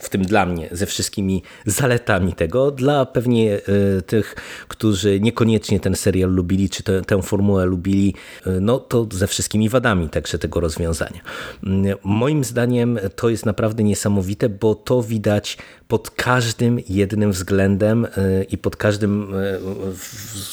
w 0.02 0.10
tym 0.10 0.22
dla 0.22 0.46
mnie, 0.46 0.70
ze 0.72 0.86
wszystkimi 0.86 1.44
zaletami 1.66 2.34
tego, 2.34 2.72
dla 2.72 3.06
pewnie 3.06 3.62
e, 3.98 4.02
tych, 4.02 4.36
którzy 4.68 5.20
niekoniecznie 5.20 5.80
ten 5.80 5.96
serial 5.96 6.32
lubili, 6.32 6.70
czy 6.70 6.84
te, 6.84 7.02
tę 7.02 7.22
formułę 7.22 7.66
lubili, 7.66 8.16
e, 8.46 8.52
no 8.60 8.80
to 8.80 9.08
ze 9.12 9.28
wszystkimi 9.28 9.70
wadami 9.70 10.10
także 10.10 10.40
tego 10.40 10.60
rozwiązania. 10.60 11.22
Mm, 11.64 11.98
moim 12.04 12.44
zdaniem 12.44 13.00
to 13.16 13.30
jest 13.30 13.46
naprawdę 13.46 13.84
niesamowite, 13.84 14.50
bo 14.50 14.76
to 14.76 15.04
widać 15.04 15.58
pod 15.88 16.12
każdym 16.12 16.80
jednym 16.90 17.32
względem 17.32 18.06
e, 18.06 18.44
i 18.44 18.58
pod 18.58 18.76
każdym 18.76 19.34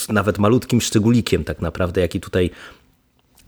nawet 0.09 0.39
malutkim 0.39 0.81
szczególikiem 0.81 1.45
tak 1.45 1.61
naprawdę, 1.61 2.01
jaki 2.01 2.21
tutaj 2.21 2.51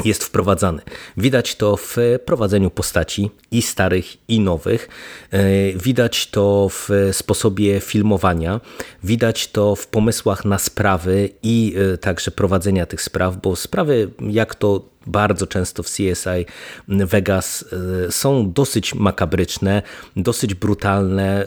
jest 0.05 0.25
wprowadzany. 0.25 0.83
Widać 1.17 1.57
to 1.57 1.77
w 1.77 1.97
prowadzeniu 2.25 2.71
postaci 2.71 3.31
i 3.51 3.63
starych, 3.63 4.29
i 4.29 4.41
nowych. 4.41 4.89
E, 5.31 5.73
widać 5.73 6.27
to 6.27 6.69
w 6.71 6.89
sposobie 7.13 7.81
filmowania. 7.81 8.61
Widać 9.05 9.49
to 9.49 9.75
w 9.75 9.87
pomysłach 9.87 10.45
na 10.45 10.59
sprawy 10.59 11.31
i 11.43 11.75
e, 11.95 11.99
także 11.99 12.31
prowadzenia 12.31 12.87
tych 12.87 13.03
spraw, 13.03 13.37
bo 13.37 13.57
sprawy, 13.57 14.11
jak 14.31 14.55
to 14.55 14.98
bardzo 15.09 15.47
często 15.47 15.83
w 15.83 15.87
CSI 15.87 16.47
Vegas 16.89 17.65
e, 18.09 18.13
są 18.13 18.53
dosyć 18.53 18.95
makabryczne, 18.95 19.83
dosyć 20.17 20.55
brutalne, 20.55 21.47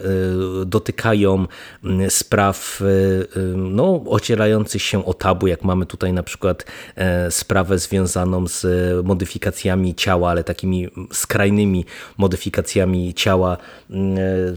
dotykają 0.66 1.46
spraw 2.08 2.80
e, 2.82 2.84
no, 3.56 4.02
ocierających 4.06 4.82
się 4.82 5.04
o 5.04 5.14
tabu, 5.14 5.46
jak 5.46 5.64
mamy 5.64 5.86
tutaj 5.86 6.12
na 6.12 6.22
przykład 6.22 6.64
sprawę 7.30 7.78
związaną 7.78 8.48
z 8.48 8.66
modyfikacjami 9.06 9.94
ciała, 9.94 10.30
ale 10.30 10.44
takimi 10.44 10.88
skrajnymi 11.12 11.84
modyfikacjami 12.18 13.14
ciała 13.14 13.56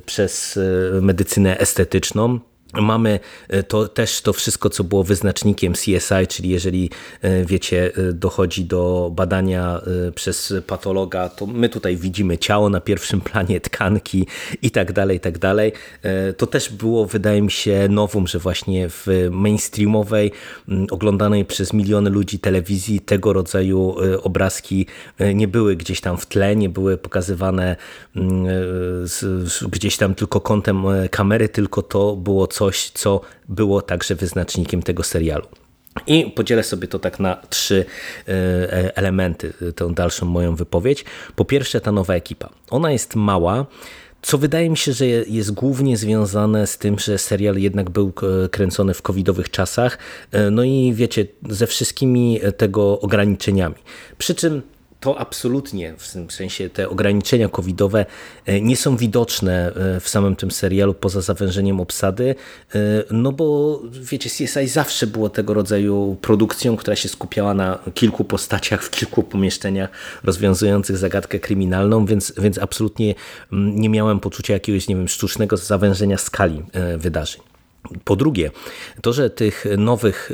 przez 0.06 0.60
medycynę 1.02 1.60
estetyczną. 1.60 2.40
Mamy 2.82 3.20
e, 3.48 3.64
to, 3.64 3.88
też 3.88 4.22
to 4.22 4.34
wszystko, 4.34 4.70
co 4.70 4.84
było 4.84 5.04
wyznacznikiem 5.04 5.74
CSI, 5.74 6.28
czyli 6.30 6.50
jeżeli 6.50 6.90
e, 7.22 7.46
wiecie, 7.46 7.92
e, 7.96 8.14
dochodzi 8.14 8.66
do 8.66 9.12
badania 9.16 9.82
przez 10.16 10.54
patologa, 10.68 11.30
to 11.30 11.46
my 11.46 11.70
tutaj 11.70 11.98
widzimy 11.98 12.38
ciało 12.38 12.70
na 12.70 12.82
pierwszym 12.82 13.22
planie, 13.22 13.62
tkanki 13.62 14.28
i 14.62 14.72
tak 14.72 14.94
dalej, 14.94 15.18
i 15.18 15.20
tak 15.20 15.38
dalej. 15.38 15.72
To 16.38 16.48
też 16.48 16.70
było, 16.70 17.06
wydaje 17.06 17.42
mi 17.42 17.52
się, 17.52 17.88
nowum, 17.90 18.28
że 18.28 18.40
właśnie 18.40 18.90
w 18.90 19.08
mainstreamowej, 19.32 20.32
oglądanej 20.92 21.46
przez 21.46 21.74
miliony 21.74 22.10
ludzi 22.10 22.40
telewizji 22.40 23.00
tego 23.00 23.34
rodzaju 23.34 23.96
obrazki 24.24 24.86
nie 25.36 25.48
były 25.48 25.76
gdzieś 25.76 26.02
tam 26.02 26.18
w 26.18 26.26
tle, 26.26 26.56
nie 26.56 26.70
były 26.70 26.98
pokazywane 26.98 27.76
gdzieś 29.72 29.98
tam 29.98 30.16
tylko 30.16 30.42
kątem 30.42 30.84
kamery, 31.12 31.50
tylko 31.50 31.82
to 31.82 32.16
było 32.16 32.48
coś, 32.48 32.65
coś, 32.66 32.90
co 32.90 33.22
było 33.50 33.82
także 33.82 34.16
wyznacznikiem 34.16 34.84
tego 34.84 35.04
serialu. 35.04 35.48
I 36.08 36.26
podzielę 36.26 36.64
sobie 36.64 36.88
to 36.88 37.00
tak 37.00 37.20
na 37.20 37.36
trzy 37.50 37.86
e, 38.28 38.98
elementy, 38.98 39.54
tę 39.76 39.94
dalszą 39.94 40.26
moją 40.26 40.56
wypowiedź. 40.56 41.06
Po 41.36 41.46
pierwsze, 41.46 41.82
ta 41.82 41.92
nowa 41.92 42.14
ekipa. 42.14 42.50
Ona 42.70 42.92
jest 42.92 43.16
mała, 43.16 43.66
co 44.22 44.38
wydaje 44.38 44.70
mi 44.70 44.78
się, 44.78 44.94
że 44.94 45.06
jest 45.08 45.52
głównie 45.52 45.98
związane 45.98 46.68
z 46.68 46.78
tym, 46.78 47.00
że 47.00 47.18
serial 47.18 47.58
jednak 47.58 47.90
był 47.90 48.14
e, 48.46 48.50
kręcony 48.50 48.94
w 48.94 49.02
covidowych 49.02 49.50
czasach, 49.50 49.98
e, 50.32 50.52
no 50.52 50.64
i 50.64 50.94
wiecie, 50.96 51.28
ze 51.50 51.68
wszystkimi 51.68 52.40
tego 52.58 53.00
ograniczeniami. 53.00 53.76
Przy 54.18 54.36
czym 54.36 54.62
to 55.06 55.20
absolutnie, 55.20 55.94
w 55.98 56.14
tym 56.14 56.32
sensie 56.32 56.70
te 56.70 56.90
ograniczenia 56.90 57.50
covidowe 57.50 58.06
e, 58.46 58.62
nie 58.62 58.78
są 58.78 58.98
widoczne 58.98 59.74
e, 59.76 60.00
w 60.00 60.10
samym 60.10 60.36
tym 60.36 60.52
serialu 60.52 60.94
poza 60.94 61.22
zawężeniem 61.22 61.80
obsady, 61.80 62.36
e, 62.76 62.80
no 63.12 63.32
bo 63.32 63.82
wiecie, 63.92 64.30
CSI 64.30 64.68
zawsze 64.68 65.08
było 65.08 65.30
tego 65.30 65.54
rodzaju 65.54 66.18
produkcją, 66.22 66.78
która 66.78 66.96
się 66.96 67.10
skupiała 67.10 67.54
na 67.54 67.80
kilku 67.94 68.24
postaciach 68.24 68.84
w 68.84 68.90
kilku 68.90 69.24
pomieszczeniach 69.24 69.90
rozwiązujących 70.24 70.98
zagadkę 70.98 71.40
kryminalną, 71.40 72.06
więc, 72.06 72.34
więc 72.38 72.58
absolutnie 72.58 73.16
mm, 73.54 73.80
nie 73.80 73.90
miałem 73.90 74.20
poczucia 74.20 74.54
jakiegoś, 74.54 74.88
nie 74.88 74.96
wiem, 74.96 75.08
sztucznego 75.08 75.58
zawężenia 75.58 76.18
skali 76.18 76.64
wydarzeń. 76.98 77.55
Po 78.04 78.16
drugie, 78.16 78.52
to, 79.02 79.14
że 79.14 79.30
tych 79.30 79.66
nowych 79.78 80.32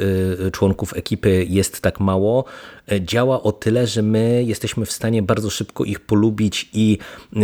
y, 0.48 0.52
członków 0.52 0.94
ekipy 0.94 1.46
jest 1.50 1.82
tak 1.82 2.00
mało, 2.00 2.46
y, 2.92 3.02
działa 3.02 3.44
o 3.44 3.52
tyle, 3.52 3.88
że 3.88 4.02
my 4.02 4.44
jesteśmy 4.44 4.86
w 4.86 4.92
stanie 4.92 5.22
bardzo 5.22 5.50
szybko 5.50 5.84
ich 5.84 6.00
polubić 6.00 6.70
i 6.74 6.98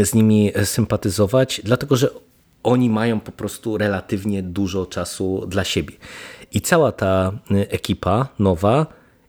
z 0.04 0.14
nimi 0.14 0.52
sympatyzować, 0.64 1.62
dlatego 1.64 1.96
że 1.96 2.10
oni 2.64 2.90
mają 2.90 3.20
po 3.20 3.32
prostu 3.32 3.78
relatywnie 3.78 4.44
dużo 4.44 4.86
czasu 4.86 5.46
dla 5.48 5.64
siebie. 5.64 5.96
I 6.52 6.62
cała 6.62 6.92
ta 6.92 7.32
y, 7.52 7.70
ekipa 7.70 8.28
nowa 8.40 8.86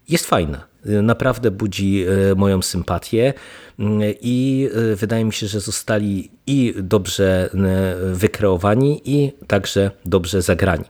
jest 0.09 0.27
fajna 0.27 0.68
naprawdę 0.85 1.51
budzi 1.51 2.05
e, 2.31 2.35
moją 2.35 2.63
sympatię 2.63 3.35
mm, 3.79 4.01
i 4.21 4.69
e, 4.93 4.97
wydaje 4.97 5.25
mi 5.25 5.33
się, 5.33 5.47
że 5.47 5.61
zostali 5.61 6.31
i 6.47 6.75
dobrze 6.77 7.51
e, 7.55 8.15
wykreowani 8.15 9.03
i 9.05 9.33
także 9.47 9.91
dobrze 10.05 10.43
zagrani. 10.43 10.85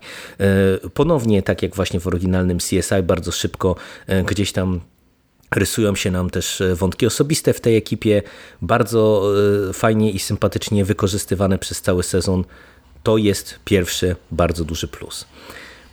Ponownie, 0.94 1.42
tak 1.42 1.62
jak 1.62 1.76
właśnie 1.76 2.00
w 2.00 2.06
oryginalnym 2.06 2.58
CSI, 2.58 3.02
bardzo 3.02 3.32
szybko 3.32 3.76
gdzieś 4.26 4.52
tam 4.52 4.80
Rysują 5.54 5.94
się 5.94 6.10
nam 6.10 6.30
też 6.30 6.62
wątki 6.74 7.06
osobiste 7.06 7.52
w 7.52 7.60
tej 7.60 7.76
ekipie, 7.76 8.22
bardzo 8.62 9.32
fajnie 9.72 10.10
i 10.10 10.18
sympatycznie 10.18 10.84
wykorzystywane 10.84 11.58
przez 11.58 11.82
cały 11.82 12.02
sezon. 12.02 12.44
To 13.02 13.16
jest 13.16 13.58
pierwszy 13.64 14.16
bardzo 14.30 14.64
duży 14.64 14.88
plus. 14.88 15.26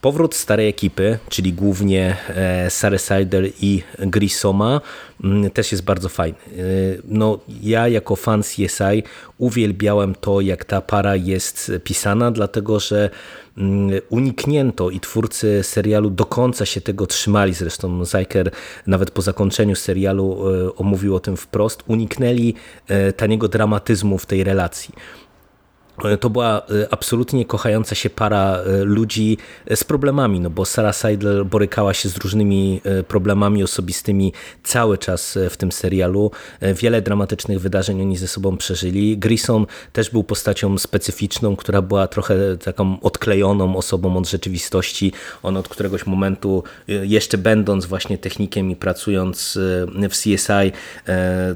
Powrót 0.05 0.35
starej 0.35 0.67
ekipy, 0.67 1.19
czyli 1.29 1.53
głównie 1.53 2.17
e, 2.29 2.69
Sary 2.69 2.97
Sider 2.99 3.49
i 3.61 3.83
Grissoma, 3.99 4.81
mm, 5.23 5.51
też 5.51 5.71
jest 5.71 5.83
bardzo 5.83 6.09
fajny. 6.09 6.37
E, 6.37 6.61
no, 7.07 7.39
ja 7.61 7.87
jako 7.87 8.15
fan 8.15 8.41
CSI 8.43 9.03
uwielbiałem 9.37 10.15
to, 10.15 10.41
jak 10.41 10.65
ta 10.65 10.81
para 10.81 11.15
jest 11.15 11.71
pisana, 11.83 12.31
dlatego 12.31 12.79
że 12.79 13.09
mm, 13.57 14.01
uniknięto 14.09 14.89
i 14.89 14.99
twórcy 14.99 15.63
serialu 15.63 16.09
do 16.09 16.25
końca 16.25 16.65
się 16.65 16.81
tego 16.81 17.07
trzymali. 17.07 17.53
Zresztą 17.53 18.05
Zajker 18.05 18.51
nawet 18.87 19.11
po 19.11 19.21
zakończeniu 19.21 19.75
serialu 19.75 20.49
e, 20.49 20.75
omówił 20.75 21.15
o 21.15 21.19
tym 21.19 21.37
wprost. 21.37 21.83
Uniknęli 21.87 22.53
taniego 23.17 23.47
dramatyzmu 23.47 24.17
w 24.17 24.25
tej 24.25 24.43
relacji. 24.43 24.93
To 26.19 26.29
była 26.29 26.57
e, 26.57 26.93
absolutnie 26.93 27.45
kochająca 27.45 27.95
się 27.95 28.09
para 28.09 28.57
e, 28.57 28.83
ludzi 28.83 29.37
e, 29.67 29.75
z 29.75 29.83
problemami, 29.83 30.39
no 30.39 30.49
bo 30.49 30.65
Sarah 30.65 30.95
Seidel 30.95 31.45
borykała 31.45 31.93
się 31.93 32.09
z 32.09 32.17
różnymi 32.17 32.81
problemami 33.07 33.63
osobistymi 33.63 34.33
cały 34.63 34.97
czas 34.97 35.37
w 35.49 35.57
tym 35.57 35.71
serialu. 35.71 36.31
Wiele 36.61 37.01
dramatycznych 37.01 37.59
wydarzeń 37.59 38.01
oni 38.01 38.17
ze 38.17 38.27
sobą 38.27 38.57
przeżyli. 38.57 39.17
Grissom 39.17 39.67
też 39.93 40.09
był 40.09 40.23
postacią 40.23 40.77
specyficzną, 40.77 41.55
która 41.55 41.81
była 41.81 42.07
trochę 42.07 42.57
taką 42.57 42.99
odklejoną 43.01 43.77
osobą 43.77 44.17
od 44.17 44.29
rzeczywistości. 44.29 45.13
On 45.43 45.57
od 45.57 45.67
któregoś 45.67 46.05
momentu, 46.05 46.63
jeszcze 46.87 47.37
będąc 47.37 47.85
właśnie 47.85 48.17
technikiem 48.17 48.71
i 48.71 48.75
pracując 48.75 49.59
w 50.09 50.11
CSI, 50.11 50.71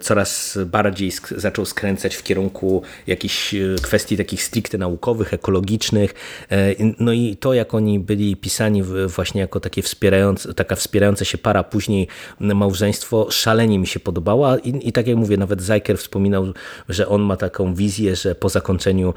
coraz 0.01 0.57
bardziej 0.65 1.11
zaczął 1.37 1.65
skręcać 1.65 2.15
w 2.15 2.23
kierunku 2.23 2.81
jakichś 3.07 3.55
kwestii 3.81 4.17
takich 4.17 4.28
takich 4.29 4.43
stricte 4.43 4.77
naukowych, 4.77 5.33
ekologicznych. 5.33 6.13
E, 6.51 6.75
no 6.99 7.13
i 7.13 7.35
to, 7.35 7.53
jak 7.53 7.73
oni 7.73 7.99
byli 7.99 8.35
pisani 8.35 8.83
właśnie 9.07 9.41
jako 9.41 9.59
takie 9.59 9.81
wspierające, 9.81 10.53
taka 10.53 10.75
wspierająca 10.75 11.25
się 11.25 11.37
para, 11.37 11.63
później 11.63 12.07
małżeństwo, 12.39 13.27
szalenie 13.31 13.79
mi 13.79 13.87
się 13.87 13.99
podobała 13.99 14.57
i, 14.57 14.87
i 14.87 14.91
tak 14.91 15.07
jak 15.07 15.17
mówię, 15.17 15.37
nawet 15.37 15.61
Zajker 15.61 15.97
wspominał, 15.97 16.53
że 16.89 17.07
on 17.07 17.21
ma 17.21 17.37
taką 17.37 17.73
wizję, 17.73 18.15
że 18.15 18.35
po 18.35 18.49
zakończeniu 18.49 19.13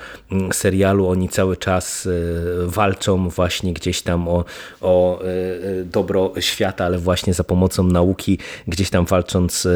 serialu 0.52 1.08
oni 1.08 1.28
cały 1.28 1.56
czas 1.56 2.06
e, 2.06 2.10
walczą 2.66 3.28
właśnie 3.28 3.72
gdzieś 3.72 4.02
tam 4.02 4.28
o, 4.28 4.44
o 4.80 5.22
e, 5.22 5.24
dobro 5.84 6.32
świata, 6.40 6.84
ale 6.84 6.98
właśnie 6.98 7.34
za 7.34 7.44
pomocą 7.44 7.82
nauki, 7.82 8.38
gdzieś 8.66 8.90
tam 8.90 9.04
walcząc 9.04 9.68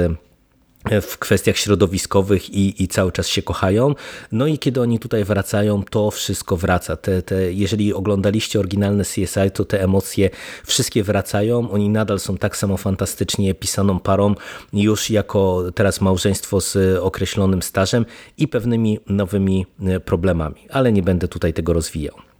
w 1.03 1.19
kwestiach 1.19 1.57
środowiskowych 1.57 2.51
i, 2.51 2.83
i 2.83 2.89
cały 2.89 3.13
czas 3.13 3.29
się 3.29 3.43
kochają. 3.43 3.95
No 4.33 4.47
i 4.47 4.59
kiedy 4.59 4.81
oni 4.81 4.99
tutaj 4.99 5.25
wracają, 5.25 5.83
to 5.83 6.11
wszystko 6.11 6.57
wraca. 6.57 6.97
Te, 6.97 7.23
te, 7.23 7.53
jeżeli 7.53 7.95
oglądaliście 7.95 8.59
oryginalne 8.59 9.05
CSI, 9.05 9.51
to 9.55 9.65
te 9.65 9.83
emocje 9.83 10.31
wszystkie 10.67 11.03
wracają. 11.03 11.71
Oni 11.71 11.89
nadal 11.89 12.19
są 12.19 12.37
tak 12.37 12.57
samo 12.57 12.77
fantastycznie 12.77 13.55
pisaną 13.55 14.01
parą, 14.01 14.35
już 14.73 15.11
jako 15.11 15.63
teraz 15.75 16.01
małżeństwo 16.01 16.61
z 16.61 16.99
określonym 16.99 17.63
stażem 17.63 18.07
i 18.39 18.49
pewnymi 18.49 18.99
nowymi 19.07 19.67
problemami. 20.05 20.67
Ale 20.71 20.93
nie 20.93 21.03
będę 21.03 21.29
tutaj 21.29 21.53
tego 21.53 21.73
rozwijał. 21.73 22.36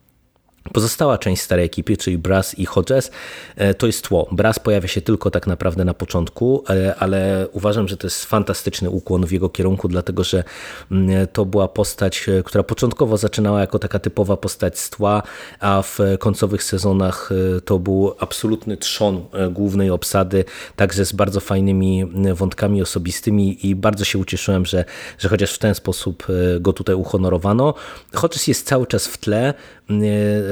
Pozostała 0.73 1.19
część 1.19 1.43
starej 1.43 1.65
ekipy, 1.65 1.97
czyli 1.97 2.19
Brass 2.19 2.59
i 2.59 2.67
Hodges, 2.67 3.11
e, 3.57 3.75
to 3.75 3.87
jest 3.87 4.09
tło. 4.09 4.29
Brass 4.33 4.59
pojawia 4.59 4.89
się 4.89 5.01
tylko 5.01 5.31
tak 5.31 5.47
naprawdę 5.47 5.85
na 5.85 5.95
początku, 5.95 6.65
e, 6.71 6.95
ale 6.99 7.47
uważam, 7.53 7.89
że 7.89 7.97
to 7.97 8.07
jest 8.07 8.25
fantastyczny 8.25 8.91
ukłon 8.91 9.27
w 9.27 9.33
jego 9.33 9.49
kierunku, 9.49 9.89
dlatego 9.89 10.25
że 10.25 10.45
mm, 10.91 11.27
to 11.33 11.45
była 11.45 11.69
postać, 11.69 12.29
e, 12.29 12.43
która 12.43 12.65
początkowo 12.65 13.17
zaczynała 13.17 13.61
jako 13.61 13.79
taka 13.79 13.99
typowa 13.99 14.37
postać 14.37 14.79
z 14.79 14.91
tła, 14.91 15.23
a 15.61 15.83
w 15.83 15.99
końcowych 16.19 16.63
sezonach 16.63 17.31
to 17.65 17.79
był 17.79 18.15
absolutny 18.19 18.77
trzon 18.77 19.25
głównej 19.51 19.91
obsady, 19.91 20.45
także 20.77 21.05
z 21.05 21.13
bardzo 21.13 21.41
fajnymi 21.41 22.05
wątkami 22.35 22.83
osobistymi 22.83 23.67
i 23.67 23.75
bardzo 23.75 24.05
się 24.05 24.19
ucieszyłem, 24.19 24.67
że, 24.67 24.85
że 25.19 25.29
chociaż 25.29 25.55
w 25.55 25.59
ten 25.59 25.75
sposób 25.75 26.27
go 26.61 26.73
tutaj 26.73 26.95
uhonorowano. 26.95 27.75
Hodges 28.15 28.47
jest 28.47 28.67
cały 28.67 28.87
czas 28.87 29.07
w 29.07 29.19
tle, 29.19 29.55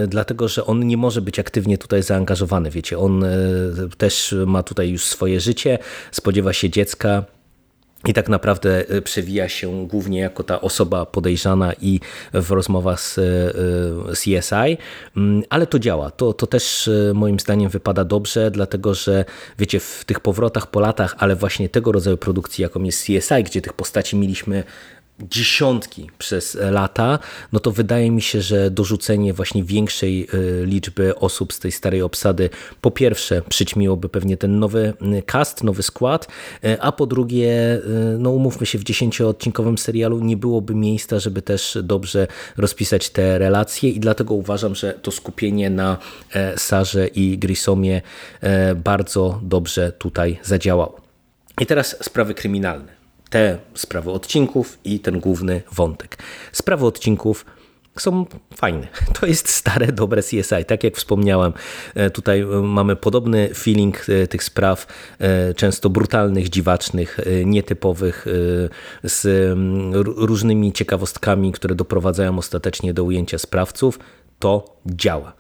dlatego 0.09 0.49
że 0.49 0.67
on 0.67 0.87
nie 0.87 0.97
może 0.97 1.23
być 1.23 1.38
aktywnie 1.38 1.79
tutaj 1.79 2.03
zaangażowany. 2.03 2.71
Wiecie, 2.71 2.99
on 2.99 3.25
e, 3.25 3.29
też 3.97 4.35
ma 4.47 4.62
tutaj 4.62 4.90
już 4.90 5.05
swoje 5.05 5.40
życie, 5.40 5.79
spodziewa 6.11 6.53
się 6.53 6.71
dziecka. 6.71 7.25
I 8.07 8.14
tak 8.14 8.29
naprawdę 8.29 8.88
e, 8.88 9.03
przewija 9.03 9.49
się 9.49 9.87
głównie 9.88 10.21
jako 10.21 10.43
ta 10.43 10.61
osoba 10.61 11.07
podejrzana 11.07 11.73
i 11.81 12.01
w 12.33 12.51
rozmowach 12.51 13.01
z 13.01 13.21
CSI, 14.12 14.79
mm, 15.17 15.43
ale 15.51 15.67
to 15.67 15.79
działa. 15.79 16.11
To, 16.11 16.33
to 16.33 16.47
też 16.47 16.88
e, 16.88 17.14
moim 17.14 17.40
zdaniem 17.40 17.71
wypada 17.71 18.05
dobrze, 18.05 18.51
dlatego 18.51 18.95
że 18.95 19.25
wiecie, 19.59 19.81
w 19.81 20.05
tych 20.07 20.21
powrotach 20.21 20.67
po 20.67 20.81
latach, 20.81 21.14
ale 21.19 21.37
właśnie 21.37 21.69
tego 21.69 21.93
rodzaju 21.93 22.17
produkcji, 22.17 22.62
jaką 22.62 22.83
jest 22.83 23.03
CSI, 23.03 23.45
gdzie 23.45 23.61
tych 23.61 23.73
postaci 23.73 24.17
mieliśmy 24.17 24.64
dziesiątki 25.20 26.11
przez 26.18 26.59
lata, 26.70 27.18
no 27.53 27.61
to 27.61 27.70
wydaje 27.70 28.11
mi 28.11 28.22
się, 28.22 28.40
że 28.40 28.70
dorzucenie 28.70 29.33
właśnie 29.33 29.64
większej 29.64 30.22
e, 30.22 30.66
liczby 30.66 31.14
osób 31.14 31.53
z 31.53 31.59
tej 31.61 31.72
starej 31.72 32.03
obsady 32.03 32.50
po 32.81 32.90
pierwsze 32.90 33.42
przyćmiłoby 33.48 34.09
pewnie 34.09 34.37
ten 34.37 34.59
nowy 34.59 34.94
cast, 35.27 35.64
nowy 35.64 35.83
skład, 35.83 36.29
e, 36.64 36.83
a 36.83 36.92
po 36.92 37.07
drugie, 37.07 37.74
e, 37.74 37.81
no 38.18 38.31
umówmy 38.31 38.66
się, 38.66 38.79
w 38.79 38.85
dziesięcioodcinkowym 38.85 39.79
serialu 39.79 40.20
nie 40.20 40.37
byłoby 40.37 40.74
miejsca, 40.74 41.18
żeby 41.18 41.42
też 41.42 41.79
dobrze 41.83 42.27
rozpisać 42.57 43.11
te 43.11 43.38
relacje 43.38 43.90
i 43.90 44.00
dlatego 44.00 44.35
uważam, 44.35 44.74
że 44.74 44.92
to 44.92 45.11
skupienie 45.11 45.70
na 45.70 45.98
Sarze 46.57 47.07
i 47.07 47.38
Grisomie 47.38 48.03
bardzo 48.77 49.40
dobrze 49.42 49.92
tutaj 49.92 50.38
zadziałało. 50.42 51.00
I 51.61 51.66
teraz 51.66 51.96
sprawy 52.05 52.35
kryminalne 52.35 52.93
te 53.35 53.59
sprawy 53.75 54.11
odcinków 54.11 54.79
i 54.85 55.01
ten 55.01 55.20
główny 55.20 55.62
wątek. 55.73 56.18
Sprawy 56.53 56.87
odcinków 56.87 57.44
są 57.99 58.27
fajne. 58.57 58.88
To 59.20 59.27
jest 59.27 59.49
stare, 59.49 59.92
dobre 59.92 60.23
CSI. 60.23 60.64
Tak 60.66 60.85
jak 60.85 60.97
wspomniałem, 60.97 61.53
e, 61.94 62.11
tutaj 62.11 62.40
e, 62.40 62.47
mamy 62.47 62.97
podobny 62.97 63.55
feeling 63.55 64.07
e, 64.09 64.27
tych 64.27 64.44
spraw, 64.44 64.87
często 65.57 65.90
brutalnych, 65.90 66.49
dziwacznych, 66.49 67.18
nietypowych, 67.44 68.27
z 69.03 69.53
różnymi 70.16 70.73
ciekawostkami, 70.73 71.53
które 71.53 71.75
doprowadzają 71.75 72.38
ostatecznie 72.38 72.94
do 72.94 73.05
ujęcia 73.05 73.38
sprawców. 73.38 73.99
To 74.38 74.64
działa. 74.87 75.33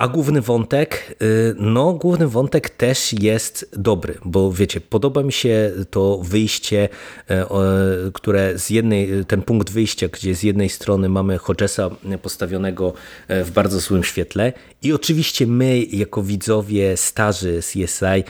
A 0.00 0.08
główny 0.08 0.40
wątek, 0.40 1.16
y, 1.22 1.54
no 1.58 1.92
główny 1.92 2.28
wątek 2.28 2.70
też 2.70 3.12
jest 3.12 3.70
dobry, 3.76 4.18
bo 4.24 4.52
wiecie, 4.52 4.80
podoba 4.80 5.22
mi 5.22 5.32
się 5.32 5.72
to 5.90 6.18
wyjście, 6.22 6.88
e, 7.28 7.46
które 8.12 8.58
z 8.58 8.70
jednej, 8.70 9.24
ten 9.24 9.42
punkt 9.42 9.70
wyjścia, 9.70 10.08
gdzie 10.08 10.34
z 10.34 10.42
jednej 10.42 10.68
strony 10.68 11.08
mamy 11.08 11.38
Hodgesa 11.38 11.90
postawionego 12.22 12.92
e, 13.28 13.44
w 13.44 13.50
bardzo 13.50 13.80
złym 13.80 14.04
świetle 14.04 14.52
i 14.82 14.92
oczywiście 14.92 15.46
my 15.46 15.82
jako 15.82 16.22
widzowie 16.22 16.96
starzy 16.96 17.60
CSI 17.60 18.04
e, 18.04 18.22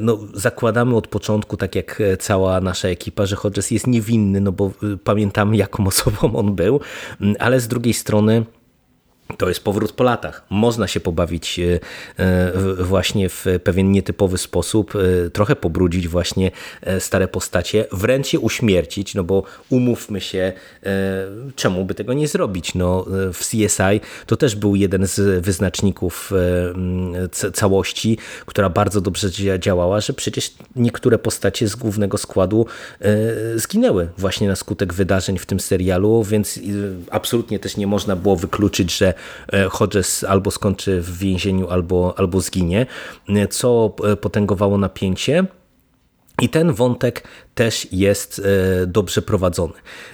no, 0.00 0.18
zakładamy 0.34 0.96
od 0.96 1.08
początku, 1.08 1.56
tak 1.56 1.74
jak 1.74 2.02
cała 2.18 2.60
nasza 2.60 2.88
ekipa, 2.88 3.26
że 3.26 3.36
Hodges 3.36 3.70
jest 3.70 3.86
niewinny, 3.86 4.40
no 4.40 4.52
bo 4.52 4.70
pamiętamy 5.04 5.56
jaką 5.56 5.86
osobą 5.86 6.36
on 6.36 6.54
był, 6.54 6.80
ale 7.38 7.60
z 7.60 7.68
drugiej 7.68 7.94
strony 7.94 8.44
to 9.36 9.48
jest 9.48 9.64
powrót 9.64 9.92
po 9.92 10.04
latach. 10.04 10.44
Można 10.50 10.86
się 10.86 11.00
pobawić 11.00 11.58
e, 11.58 11.80
e, 12.16 12.52
właśnie 12.78 13.28
w 13.28 13.46
pewien 13.64 13.92
nietypowy 13.92 14.38
sposób, 14.38 14.94
e, 14.96 15.30
trochę 15.30 15.56
pobrudzić 15.56 16.08
właśnie 16.08 16.50
stare 16.98 17.28
postacie, 17.28 17.84
wręcz 17.92 18.32
je 18.32 18.40
uśmiercić, 18.40 19.14
no 19.14 19.24
bo 19.24 19.42
umówmy 19.70 20.20
się, 20.20 20.52
czemu 21.56 21.84
by 21.84 21.94
tego 21.94 22.12
nie 22.12 22.28
zrobić. 22.28 22.74
No, 22.74 23.06
w 23.32 23.38
CSI 23.38 24.00
to 24.26 24.36
też 24.36 24.56
był 24.56 24.76
jeden 24.76 25.06
z 25.06 25.44
wyznaczników 25.44 26.32
całości, 27.52 28.18
która 28.46 28.68
bardzo 28.68 29.00
dobrze 29.00 29.28
działała, 29.58 30.00
że 30.00 30.12
przecież 30.12 30.54
niektóre 30.76 31.18
postacie 31.18 31.68
z 31.68 31.76
głównego 31.76 32.18
składu 32.18 32.66
zginęły 33.56 34.08
właśnie 34.18 34.48
na 34.48 34.56
skutek 34.56 34.94
wydarzeń 34.94 35.38
w 35.38 35.46
tym 35.46 35.60
serialu, 35.60 36.24
więc 36.24 36.60
absolutnie 37.10 37.58
też 37.58 37.76
nie 37.76 37.86
można 37.86 38.16
było 38.16 38.36
wykluczyć, 38.36 38.96
że 38.96 39.14
Hodges 39.70 40.24
albo 40.24 40.50
skończy 40.50 41.00
w 41.00 41.18
więzieniu, 41.18 41.68
albo, 41.68 42.14
albo 42.16 42.40
zginie, 42.40 42.86
e, 43.28 43.48
co 43.48 43.94
e, 44.04 44.16
potęgowało 44.16 44.78
napięcie. 44.78 45.46
I 46.42 46.48
ten 46.48 46.72
wątek 46.72 47.22
też 47.58 47.92
jest 47.92 48.42
e, 48.44 48.86
dobrze 48.86 49.22
prowadzony. 49.22 49.72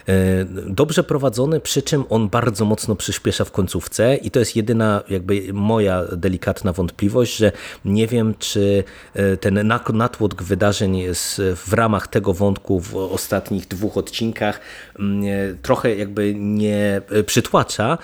E, 0.09 0.45
dobrze 0.67 1.05
prowadzony, 1.05 1.61
przy 1.61 1.83
czym 1.83 2.05
on 2.11 2.29
bardzo 2.29 2.65
mocno 2.65 2.97
przyspiesza 2.97 3.45
w 3.45 3.53
końcówce 3.53 4.17
i 4.17 4.31
to 4.31 4.39
jest 4.39 4.57
jedyna 4.57 5.03
jakby 5.09 5.53
moja 5.53 6.05
delikatna 6.17 6.73
wątpliwość, 6.73 7.37
że 7.37 7.53
nie 7.85 8.07
wiem, 8.07 8.35
czy 8.39 8.85
e, 9.15 9.37
ten 9.37 9.69
natłok 9.93 10.43
wydarzeń 10.43 10.97
jest 10.97 11.43
w 11.57 11.73
ramach 11.73 12.09
tego 12.09 12.35
wątku 12.35 12.81
w 12.81 12.97
ostatnich 12.97 13.69
dwóch 13.69 13.97
odcinkach 13.97 14.61
trochę 15.63 15.97
jakby 15.97 16.35
nie 16.35 17.03
przytłacza, 17.27 17.99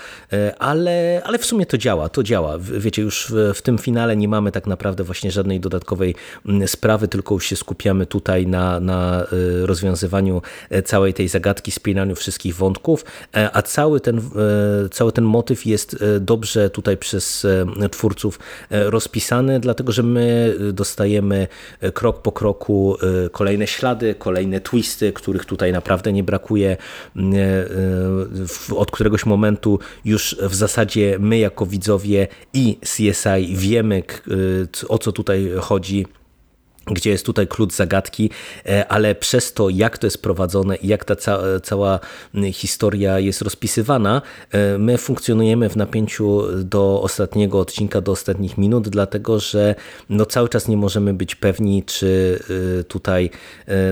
ale, 0.58 1.22
ale 1.24 1.38
w 1.38 1.44
sumie 1.46 1.66
to 1.66 1.78
działa, 1.78 2.08
to 2.08 2.22
działa. 2.22 2.58
Wiecie, 2.58 3.02
już 3.02 3.32
w, 3.54 3.62
tym 3.62 3.78
finale 3.78 4.16
nie 4.16 4.28
mamy 4.28 4.52
tak 4.52 4.66
naprawdę 4.66 5.04
właśnie 5.04 5.30
żadnej 5.30 5.60
dodatkowej 5.60 6.14
sprawy, 6.66 7.08
tylko 7.08 7.34
już 7.34 7.46
się 7.46 7.56
skupiamy 7.56 8.06
tutaj 8.10 8.46
na, 8.46 8.80
na 8.80 9.26
y, 9.32 9.66
rozwiązywaniu 9.66 10.42
e, 10.70 10.82
całej 10.82 11.14
tej 11.14 11.28
zagadki, 11.28 11.70
spinaniu 11.70 12.14
wszystkich 12.14 12.54
wątków, 12.54 13.04
e, 13.36 13.56
a 13.56 13.62
cały 13.62 14.00
ten, 14.00 14.18
e, 14.18 14.22
cały 14.90 15.12
ten 15.12 15.24
motyw 15.24 15.66
jest 15.66 16.04
dobrze 16.20 16.70
tutaj 16.70 16.96
przez 16.96 17.46
twórców 17.90 18.38
rozpisany, 18.70 19.60
dlatego 19.60 19.92
że 19.92 20.02
my 20.02 20.54
dostajemy 20.72 21.48
krok 21.94 22.22
po 22.22 22.32
kroku 22.32 22.96
kolejne 23.32 23.66
ślady, 23.66 24.14
kolejne 24.18 24.60
twisty, 24.60 25.12
których 25.12 25.44
tutaj 25.44 25.72
naprawdę 25.72 26.12
nie 26.12 26.24
brakuje. 26.24 26.76
Od 28.76 28.90
któregoś 28.90 29.26
momentu 29.26 29.78
już 30.04 30.36
w 30.40 30.54
zasadzie 30.54 31.16
my 31.20 31.38
jako 31.38 31.66
widzowie 31.66 32.28
i 32.54 32.78
CSI 32.80 33.56
wiemy 33.56 34.02
o 34.88 34.98
co 34.98 35.12
tutaj 35.12 35.50
chodzi 35.60 36.06
gdzie 36.90 37.10
jest 37.10 37.26
tutaj 37.26 37.46
klucz 37.46 37.72
zagadki, 37.72 38.30
e, 38.66 38.88
ale 38.88 39.14
przez 39.14 39.52
to, 39.52 39.68
jak 39.68 39.98
to 39.98 40.06
jest 40.06 40.22
prowadzone 40.22 40.76
i 40.76 40.86
jak 40.86 41.04
ta 41.04 41.16
ca 41.16 41.38
cała 41.62 42.00
historia 42.52 43.18
jest 43.18 43.42
rozpisywana, 43.42 44.22
e, 44.50 44.78
my 44.78 44.98
funkcjonujemy 44.98 45.68
w 45.68 45.76
napięciu 45.76 46.42
do 46.64 47.02
ostatniego 47.02 47.60
odcinka, 47.60 48.00
do 48.00 48.12
ostatnich 48.12 48.58
minut, 48.58 48.88
dlatego 48.88 49.40
że 49.40 49.74
no 50.08 50.26
cały 50.26 50.48
czas 50.48 50.68
nie 50.68 50.76
możemy 50.76 51.14
być 51.14 51.34
pewni, 51.34 51.82
czy 51.82 52.40
e, 52.80 52.84
tutaj 52.84 53.30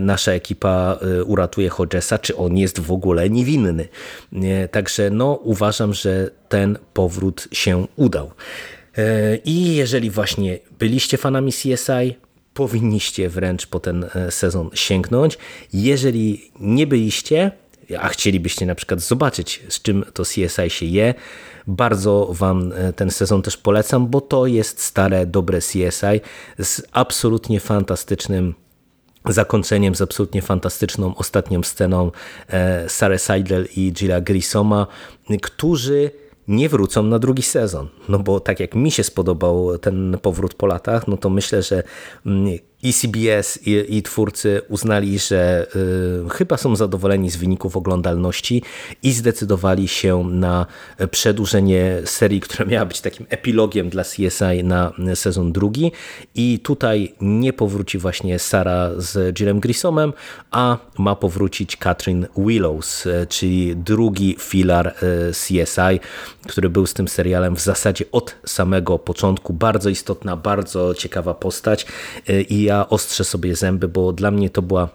nasza 0.00 0.32
ekipa 0.32 0.98
uratuje 1.26 1.68
Hodgesa, 1.68 2.18
czy 2.18 2.36
on 2.36 2.56
jest 2.56 2.80
w 2.80 2.92
ogóle 2.92 3.30
niewinny. 3.30 3.88
Także 4.70 5.10
no 5.10 5.32
uważam, 5.42 5.94
że 5.94 6.30
ten 6.48 6.78
powrót 6.94 7.48
się 7.52 7.86
udał. 7.96 8.30
I 9.44 9.76
jeżeli 9.76 10.10
właśnie 10.10 10.58
byliście 10.78 11.18
fanami 11.18 11.52
CSI, 11.52 12.16
powinniście 12.58 13.28
wręcz 13.28 13.66
po 13.66 13.80
ten 13.80 14.06
e, 14.14 14.30
sezon 14.30 14.70
sięgnąć. 14.74 15.38
Jeżeli 15.72 16.50
nie 16.60 16.86
byliście, 16.86 17.50
a 17.98 18.08
chcielibyście 18.08 18.66
na 18.66 18.74
przykład 18.74 19.00
zobaczyć, 19.00 19.62
z 19.68 19.82
czym 19.82 20.04
to 20.14 20.22
CSI 20.22 20.70
się 20.70 20.86
je, 20.86 21.14
bardzo 21.66 22.28
Wam 22.30 22.72
e, 22.72 22.92
ten 22.92 23.10
sezon 23.10 23.42
też 23.42 23.56
polecam, 23.56 24.08
bo 24.08 24.20
to 24.20 24.46
jest 24.46 24.80
stare, 24.80 25.26
dobre 25.26 25.58
CSI 25.58 26.20
z 26.58 26.82
absolutnie 26.92 27.60
fantastycznym 27.60 28.54
zakończeniem, 29.28 29.94
z 29.94 30.02
absolutnie 30.02 30.42
fantastyczną 30.42 31.14
ostatnią 31.14 31.62
sceną 31.62 32.10
e, 32.48 32.88
Sarah 32.88 33.20
Seidel 33.20 33.68
i 33.76 33.92
Gilla 33.92 34.20
Grissoma, 34.20 34.86
którzy 35.42 36.10
nie 36.48 36.68
wrócą 36.68 37.02
na 37.02 37.18
drugi 37.18 37.42
sezon. 37.42 37.88
No 38.08 38.18
bo 38.18 38.40
tak 38.40 38.60
jak 38.60 38.74
mi 38.74 38.90
się 38.90 39.04
spodobał 39.04 39.78
ten 39.78 40.18
powrót 40.22 40.54
po 40.54 40.66
latach, 40.66 41.08
no 41.08 41.16
to 41.16 41.30
myślę, 41.30 41.62
że 41.62 41.82
mm, 42.26 42.58
i 42.82 42.92
CBS 42.92 43.58
i, 43.66 43.96
i 43.96 44.02
twórcy 44.02 44.60
uznali, 44.68 45.18
że 45.18 45.66
y, 46.26 46.30
chyba 46.30 46.56
są 46.56 46.76
zadowoleni 46.76 47.30
z 47.30 47.36
wyników 47.36 47.76
oglądalności 47.76 48.62
i 49.02 49.12
zdecydowali 49.12 49.88
się 49.88 50.24
na 50.24 50.66
przedłużenie 51.10 51.96
serii, 52.04 52.40
która 52.40 52.64
miała 52.64 52.86
być 52.86 53.00
takim 53.00 53.26
epilogiem 53.28 53.88
dla 53.88 54.04
CSI 54.04 54.64
na 54.64 54.92
sezon 55.14 55.52
drugi 55.52 55.92
i 56.34 56.58
tutaj 56.58 57.14
nie 57.20 57.52
powróci 57.52 57.98
właśnie 57.98 58.38
Sara 58.38 58.90
z 58.96 59.38
Jillem 59.38 59.60
Grissomem, 59.60 60.12
a 60.50 60.78
ma 60.98 61.14
powrócić 61.16 61.76
Katrin 61.76 62.26
Willows, 62.36 63.06
y, 63.06 63.26
czyli 63.28 63.76
drugi 63.76 64.36
filar 64.38 64.94
y, 65.28 65.32
CSI, 65.32 66.00
który 66.48 66.68
był 66.70 66.86
z 66.86 66.94
tym 66.94 67.08
serialem 67.08 67.56
w 67.56 67.60
zasadzie 67.60 68.04
od 68.12 68.34
samego 68.46 68.98
początku. 68.98 69.52
Bardzo 69.52 69.90
istotna, 69.90 70.36
bardzo 70.36 70.94
ciekawa 70.94 71.34
postać 71.34 71.86
y, 72.28 72.42
i 72.42 72.67
ja 72.68 72.88
ostrzę 72.88 73.24
sobie 73.24 73.56
zęby, 73.56 73.88
bo 73.88 74.12
dla 74.12 74.30
mnie 74.30 74.50
to 74.50 74.62
była 74.62 74.88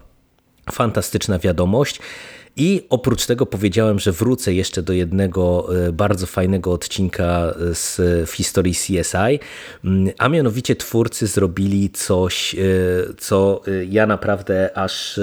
fantastyczna 0.71 1.39
wiadomość. 1.39 1.99
I 2.58 2.86
oprócz 2.89 3.26
tego 3.26 3.46
powiedziałem, 3.46 4.00
że 4.00 4.12
wrócę 4.12 4.54
jeszcze 4.54 4.82
do 4.82 4.94
jednego 4.94 5.68
e, 5.88 5.92
bardzo 5.92 6.26
fajnego 6.26 6.72
odcinka 6.72 7.54
z, 7.74 8.00
w 8.30 8.34
historii 8.34 8.74
CSI, 8.74 9.39
mm, 9.86 10.13
a 10.18 10.30
mianowicie 10.30 10.76
twórcy 10.76 11.28
zrobili 11.28 11.89
coś, 11.89 12.56
e, 12.56 12.58
co 13.18 13.62
e, 13.68 13.86
ja 13.86 14.08
naprawdę 14.08 14.78
aż 14.78 15.20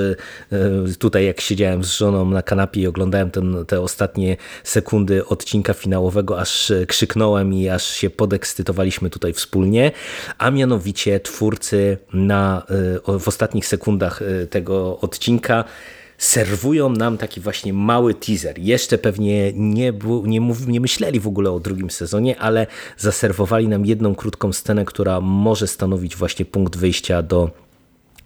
tutaj 0.99 1.27
jak 1.27 1.41
siedziałem 1.41 1.85
z 1.85 1.93
żoną 1.97 2.31
na 2.31 2.43
kanapie 2.43 2.81
i 2.81 2.87
oglądałem 2.87 3.31
ten, 3.31 3.65
te 3.67 3.81
ostatnie 3.81 4.37
sekundy 4.65 5.27
odcinka 5.27 5.75
finałowego, 5.75 6.41
aż 6.41 6.73
krzyknąłem 6.89 7.55
i 7.55 7.69
aż 7.69 7.85
się 7.85 8.11
podekscytowaliśmy 8.11 9.11
tutaj 9.11 9.33
wspólnie, 9.33 9.93
a 10.39 10.51
mianowicie 10.51 11.21
twórcy 11.21 11.99
na, 12.13 12.67
w 13.21 13.29
ostatnich 13.29 13.67
sekundach 13.67 14.21
tego 14.51 15.01
odcinka 15.01 15.65
serwują 16.21 16.89
nam 16.89 17.19
taki 17.19 17.41
właśnie 17.41 17.73
mały 17.73 18.15
teaser. 18.15 18.59
Jeszcze 18.59 18.99
pewnie 18.99 19.53
nie, 19.53 19.93
nie, 20.25 20.41
nie 20.67 20.81
myśleli 20.81 21.21
w 21.21 21.27
ogóle 21.27 21.51
o 21.51 21.61
drugim 21.61 21.91
sezonie, 21.91 22.39
ale 22.39 22.67
zaserwowali 22.99 23.69
nam 23.69 23.87
jedną 23.87 24.15
krótką 24.15 24.53
scenę, 24.53 24.85
która 24.85 25.21
może 25.21 25.67
stanowić 25.67 26.17
właśnie 26.17 26.45
punkt 26.45 26.77
wyjścia 26.77 27.23
do 27.23 27.51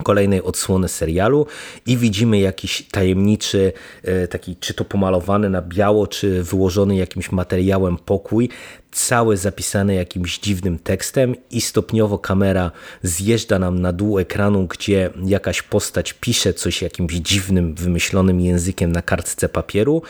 kolejnej 0.02 0.42
odsłony 0.42 0.88
serialu 0.88 1.46
i 1.86 1.96
widzimy 1.96 2.38
jakiś 2.38 2.82
tajemniczy, 2.90 3.72
e, 4.02 4.28
taki 4.28 4.56
czy 4.56 4.74
to 4.74 4.84
pomalowany 4.84 5.50
na 5.50 5.62
biało, 5.62 6.06
czy 6.06 6.42
wyłożony 6.42 6.96
jakimś 6.96 7.32
materiałem 7.32 7.96
pokój, 7.96 8.48
cały 8.92 9.36
zapisany 9.36 9.94
jakimś 9.94 10.38
dziwnym 10.38 10.78
tekstem 10.78 11.34
i 11.50 11.60
stopniowo 11.60 12.18
kamera 12.18 12.70
zjeżdża 13.02 13.58
nam 13.58 13.78
na 13.78 13.92
dół 13.92 14.18
ekranu, 14.18 14.66
gdzie 14.66 15.10
jakaś 15.26 15.62
postać 15.62 16.12
pisze 16.12 16.54
coś 16.54 16.82
jakimś 16.82 17.14
dziwnym, 17.14 17.74
wymyślonym 17.74 18.40
językiem 18.40 18.92
na 18.92 19.02
kartce 19.02 19.48
papieru, 19.48 20.02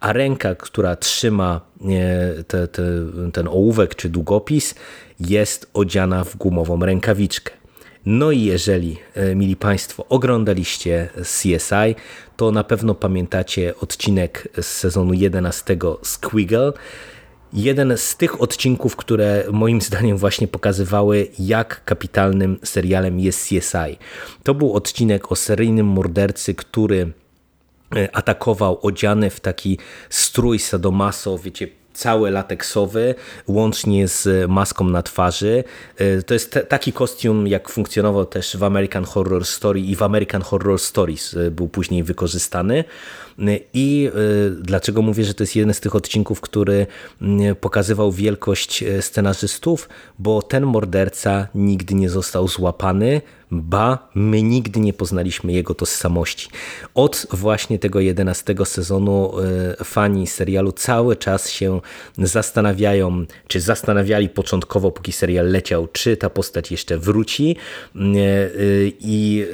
a 0.00 0.12
ręka, 0.12 0.54
która 0.54 0.96
trzyma 0.96 1.60
te, 2.48 2.68
te, 2.68 2.82
ten 3.32 3.48
ołówek 3.48 3.94
czy 3.94 4.08
długopis 4.08 4.74
jest 5.20 5.70
odziana 5.74 6.24
w 6.24 6.36
gumową 6.36 6.80
rękawiczkę. 6.80 7.57
No 8.10 8.30
i 8.30 8.42
jeżeli, 8.42 8.96
e, 9.14 9.34
mili 9.34 9.56
Państwo, 9.56 10.06
oglądaliście 10.08 11.08
CSI, 11.22 11.94
to 12.36 12.50
na 12.52 12.64
pewno 12.64 12.94
pamiętacie 12.94 13.74
odcinek 13.80 14.48
z 14.60 14.66
sezonu 14.66 15.12
11 15.12 15.76
Squiggle. 16.02 16.72
Jeden 17.52 17.96
z 17.96 18.16
tych 18.16 18.40
odcinków, 18.40 18.96
które 18.96 19.44
moim 19.52 19.80
zdaniem 19.88 20.16
właśnie 20.16 20.48
pokazywały, 20.48 21.28
jak 21.38 21.84
kapitalnym 21.84 22.58
serialem 22.64 23.20
jest 23.20 23.48
CSI. 23.48 23.98
To 24.42 24.54
był 24.54 24.72
odcinek 24.72 25.32
o 25.32 25.36
seryjnym 25.36 25.86
mordercy, 25.86 26.54
który 26.54 27.12
e, 27.96 28.16
atakował 28.16 28.78
odziany 28.82 29.30
w 29.30 29.40
taki 29.40 29.78
strój 30.10 30.58
sadomaso, 30.58 31.38
wiecie, 31.38 31.68
cały 31.98 32.30
lateksowy, 32.30 33.14
łącznie 33.48 34.08
z 34.08 34.50
maską 34.50 34.84
na 34.84 35.02
twarzy. 35.02 35.64
E, 35.96 36.22
to 36.22 36.34
jest 36.34 36.58
taki 36.68 36.92
kostium, 36.92 37.46
jak 37.46 37.68
funkcjonował 37.68 38.26
też 38.26 38.56
w 38.56 38.64
American 38.64 39.04
Horror 39.04 39.44
Story 39.44 39.80
i 39.80 39.96
w 39.96 40.02
American 40.02 40.42
Horror 40.42 40.78
Stories 40.78 41.34
e, 41.34 41.50
był 41.50 41.68
później 41.68 42.02
wykorzystany. 42.02 42.84
E, 43.38 43.58
I 43.74 44.10
dlaczego 44.60 45.02
mówię, 45.02 45.24
że 45.24 45.34
to 45.34 45.42
jest 45.42 45.56
jeden 45.56 45.74
z 45.74 45.80
tych 45.80 45.94
odcinków, 45.94 46.40
który 46.40 46.86
pokazywał 47.60 48.12
wielkość 48.12 48.84
scenarzystów? 49.00 49.88
Bo 50.18 50.42
ten 50.42 50.64
morderca 50.66 51.48
nigdy 51.54 51.94
nie 51.94 52.10
został 52.10 52.48
złapany, 52.48 53.20
ba, 53.50 54.08
my 54.14 54.42
nigdy 54.42 54.80
nie 54.80 54.92
poznaliśmy 54.92 55.52
jego 55.52 55.74
tożsamości. 55.74 56.48
Od 56.94 57.26
właśnie 57.30 57.78
tego 57.78 58.00
11 58.00 58.54
sezonu 58.64 59.32
e, 59.80 59.84
fani 59.84 60.26
serialu 60.26 60.72
cały 60.72 61.16
czas 61.16 61.50
się 61.50 61.80
zastanawiają, 62.18 63.24
czy 63.46 63.60
zastanawiali 63.60 64.28
początkowo, 64.28 64.90
póki 64.90 65.12
serial 65.12 65.50
leciał, 65.50 65.88
czy 65.92 66.16
ta 66.16 66.30
postać 66.30 66.70
jeszcze 66.70 66.98
wróci 66.98 67.56
e, 67.96 67.98
e, 68.00 68.08
i 69.00 69.46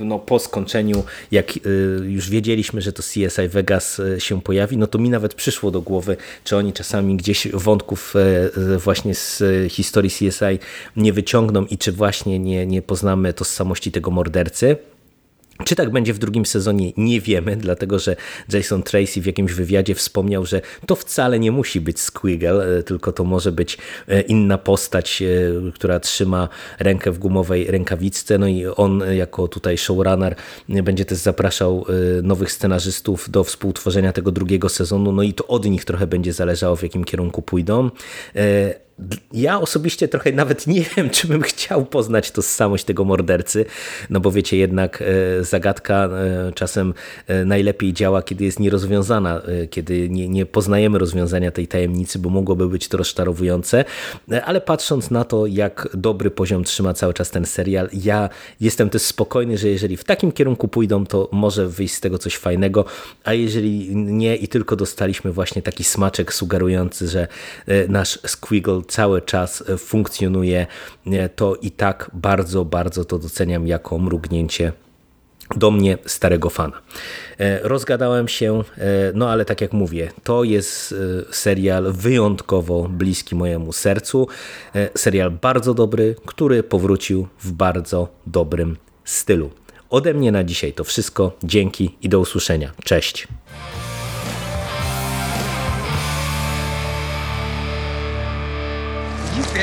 no, 0.00 0.18
po 0.18 0.38
skończeniu, 0.38 1.04
jak 1.30 1.58
już 2.02 2.30
wiedzieliśmy, 2.30 2.82
że 2.82 2.92
to 2.92 3.02
CSI 3.02 3.48
Vegas 3.48 4.00
się 4.18 4.42
pojawi, 4.42 4.76
no 4.76 4.86
to 4.86 4.98
mi 4.98 5.10
nawet 5.10 5.34
przyszło 5.34 5.70
do 5.70 5.80
głowy, 5.80 6.16
czy 6.44 6.56
oni 6.56 6.72
czasami 6.72 7.16
gdzieś 7.16 7.48
wątków 7.48 8.14
właśnie 8.78 9.14
z 9.14 9.42
historii 9.68 10.10
CSI 10.10 10.58
nie 10.96 11.12
wyciągną 11.12 11.64
i 11.64 11.78
czy 11.78 11.92
właśnie 11.92 12.38
nie, 12.38 12.66
nie 12.66 12.82
poznamy 12.82 13.29
tożsamości 13.32 13.92
tego 13.92 14.10
mordercy. 14.10 14.76
Czy 15.64 15.76
tak 15.76 15.90
będzie 15.90 16.14
w 16.14 16.18
drugim 16.18 16.46
sezonie? 16.46 16.92
Nie 16.96 17.20
wiemy, 17.20 17.56
dlatego 17.56 17.98
że 17.98 18.16
Jason 18.52 18.82
Tracy 18.82 19.20
w 19.20 19.26
jakimś 19.26 19.52
wywiadzie 19.52 19.94
wspomniał, 19.94 20.46
że 20.46 20.60
to 20.86 20.96
wcale 20.96 21.38
nie 21.38 21.52
musi 21.52 21.80
być 21.80 22.00
Squiggle, 22.00 22.78
e, 22.78 22.82
tylko 22.82 23.12
to 23.12 23.24
może 23.24 23.52
być 23.52 23.78
e, 24.08 24.20
inna 24.20 24.58
postać, 24.58 25.22
e, 25.22 25.26
która 25.72 26.00
trzyma 26.00 26.48
rękę 26.78 27.12
w 27.12 27.18
gumowej 27.18 27.70
rękawiczce. 27.70 28.38
No 28.38 28.46
i 28.46 28.66
on 28.66 29.02
jako 29.16 29.48
tutaj 29.48 29.78
showrunner 29.78 30.36
będzie 30.68 31.04
też 31.04 31.18
zapraszał 31.18 31.86
nowych 32.22 32.52
scenarzystów 32.52 33.30
do 33.30 33.44
współtworzenia 33.44 34.12
tego 34.12 34.32
drugiego 34.32 34.68
sezonu, 34.68 35.12
no 35.12 35.22
i 35.22 35.32
to 35.32 35.46
od 35.46 35.64
nich 35.64 35.84
trochę 35.84 36.06
będzie 36.06 36.32
zależało, 36.32 36.76
w 36.76 36.82
jakim 36.82 37.04
kierunku 37.04 37.42
pójdą 37.42 37.90
ja 39.32 39.60
osobiście 39.60 40.08
trochę 40.08 40.32
nawet 40.32 40.66
nie 40.66 40.84
wiem, 40.96 41.10
czy 41.10 41.28
bym 41.28 41.42
chciał 41.42 41.86
poznać 41.86 42.30
tożsamość 42.30 42.84
tego 42.84 43.04
mordercy, 43.04 43.64
no 44.10 44.20
bo 44.20 44.30
wiecie, 44.30 44.56
jednak 44.56 45.02
e, 45.02 45.44
zagadka 45.44 46.04
e, 46.04 46.52
czasem 46.52 46.94
e, 47.26 47.44
najlepiej 47.44 47.92
działa, 47.92 48.22
kiedy 48.22 48.44
jest 48.44 48.60
nierozwiązana, 48.60 49.42
kiedy 49.70 50.08
nie, 50.08 50.28
nie 50.28 50.46
poznajemy 50.46 50.98
rozwiązania 50.98 51.50
tej 51.50 51.68
tajemnicy, 51.68 52.18
bo 52.18 52.30
mogłoby 52.30 52.68
być 52.68 52.88
to 52.88 52.96
rozczarowujące, 52.96 53.84
ale 54.44 54.60
patrząc 54.60 55.10
na 55.10 55.24
to, 55.24 55.46
jak 55.46 55.88
dobry 55.94 56.30
poziom 56.30 56.64
trzyma 56.64 56.94
cały 56.94 57.14
czas 57.14 57.30
ten 57.30 57.46
serial, 57.46 57.88
ja 57.92 58.28
jestem 58.60 58.90
też 58.90 59.02
spokojny, 59.02 59.58
że 59.58 59.68
jeżeli 59.68 59.96
w 59.96 60.04
takim 60.04 60.32
kierunku 60.32 60.68
pójdą, 60.68 61.06
to 61.06 61.28
może 61.32 61.68
wyjść 61.68 61.94
z 61.94 62.00
tego 62.00 62.18
coś 62.18 62.36
fajnego, 62.36 62.84
a 63.24 63.32
jeżeli 63.32 63.96
nie 63.96 64.36
i 64.36 64.48
tylko 64.48 64.76
dostaliśmy 64.76 65.32
właśnie 65.32 65.62
taki 65.62 65.84
smaczek 65.84 66.34
sugerujący, 66.34 67.08
że 67.08 67.28
nasz 67.88 68.18
Squiggle 68.26 68.82
cały 68.90 69.22
czas 69.22 69.64
e, 69.68 69.76
funkcjonuje, 69.76 70.66
e, 71.06 71.28
to 71.28 71.56
i 71.56 71.70
tak 71.70 72.10
bardzo, 72.12 72.64
bardzo 72.64 73.04
to 73.04 73.18
doceniam 73.18 73.66
jako 73.66 73.98
mrugnięcie 73.98 74.72
do 75.56 75.70
mnie 75.70 75.98
starego 76.06 76.50
fana. 76.50 76.80
E, 77.38 77.60
rozgadałem 77.68 78.28
się, 78.28 78.62
no 79.14 79.30
ale 79.30 79.44
tak 79.44 79.60
jak 79.60 79.72
mówię, 79.72 80.10
to 80.24 80.44
jest 80.44 80.94
serial 81.30 81.92
wyjątkowo 81.92 82.88
bliski 82.88 83.34
mojemu 83.34 83.72
sercu. 83.72 84.28
Serial 84.94 85.30
bardzo 85.30 85.74
dobry, 85.74 86.14
który 86.26 86.62
powrócił 86.62 87.28
w 87.40 87.52
bardzo 87.52 88.08
dobrym 88.26 88.76
stylu. 89.04 89.50
Ode 89.90 90.14
mnie 90.14 90.32
na 90.32 90.44
dzisiaj 90.44 90.72
to 90.72 90.84
wszystko. 90.84 91.32
Dzięki 91.44 91.96
i 92.02 92.08
do 92.08 92.20
usłyszenia. 92.20 92.72
Cześć. 92.84 93.28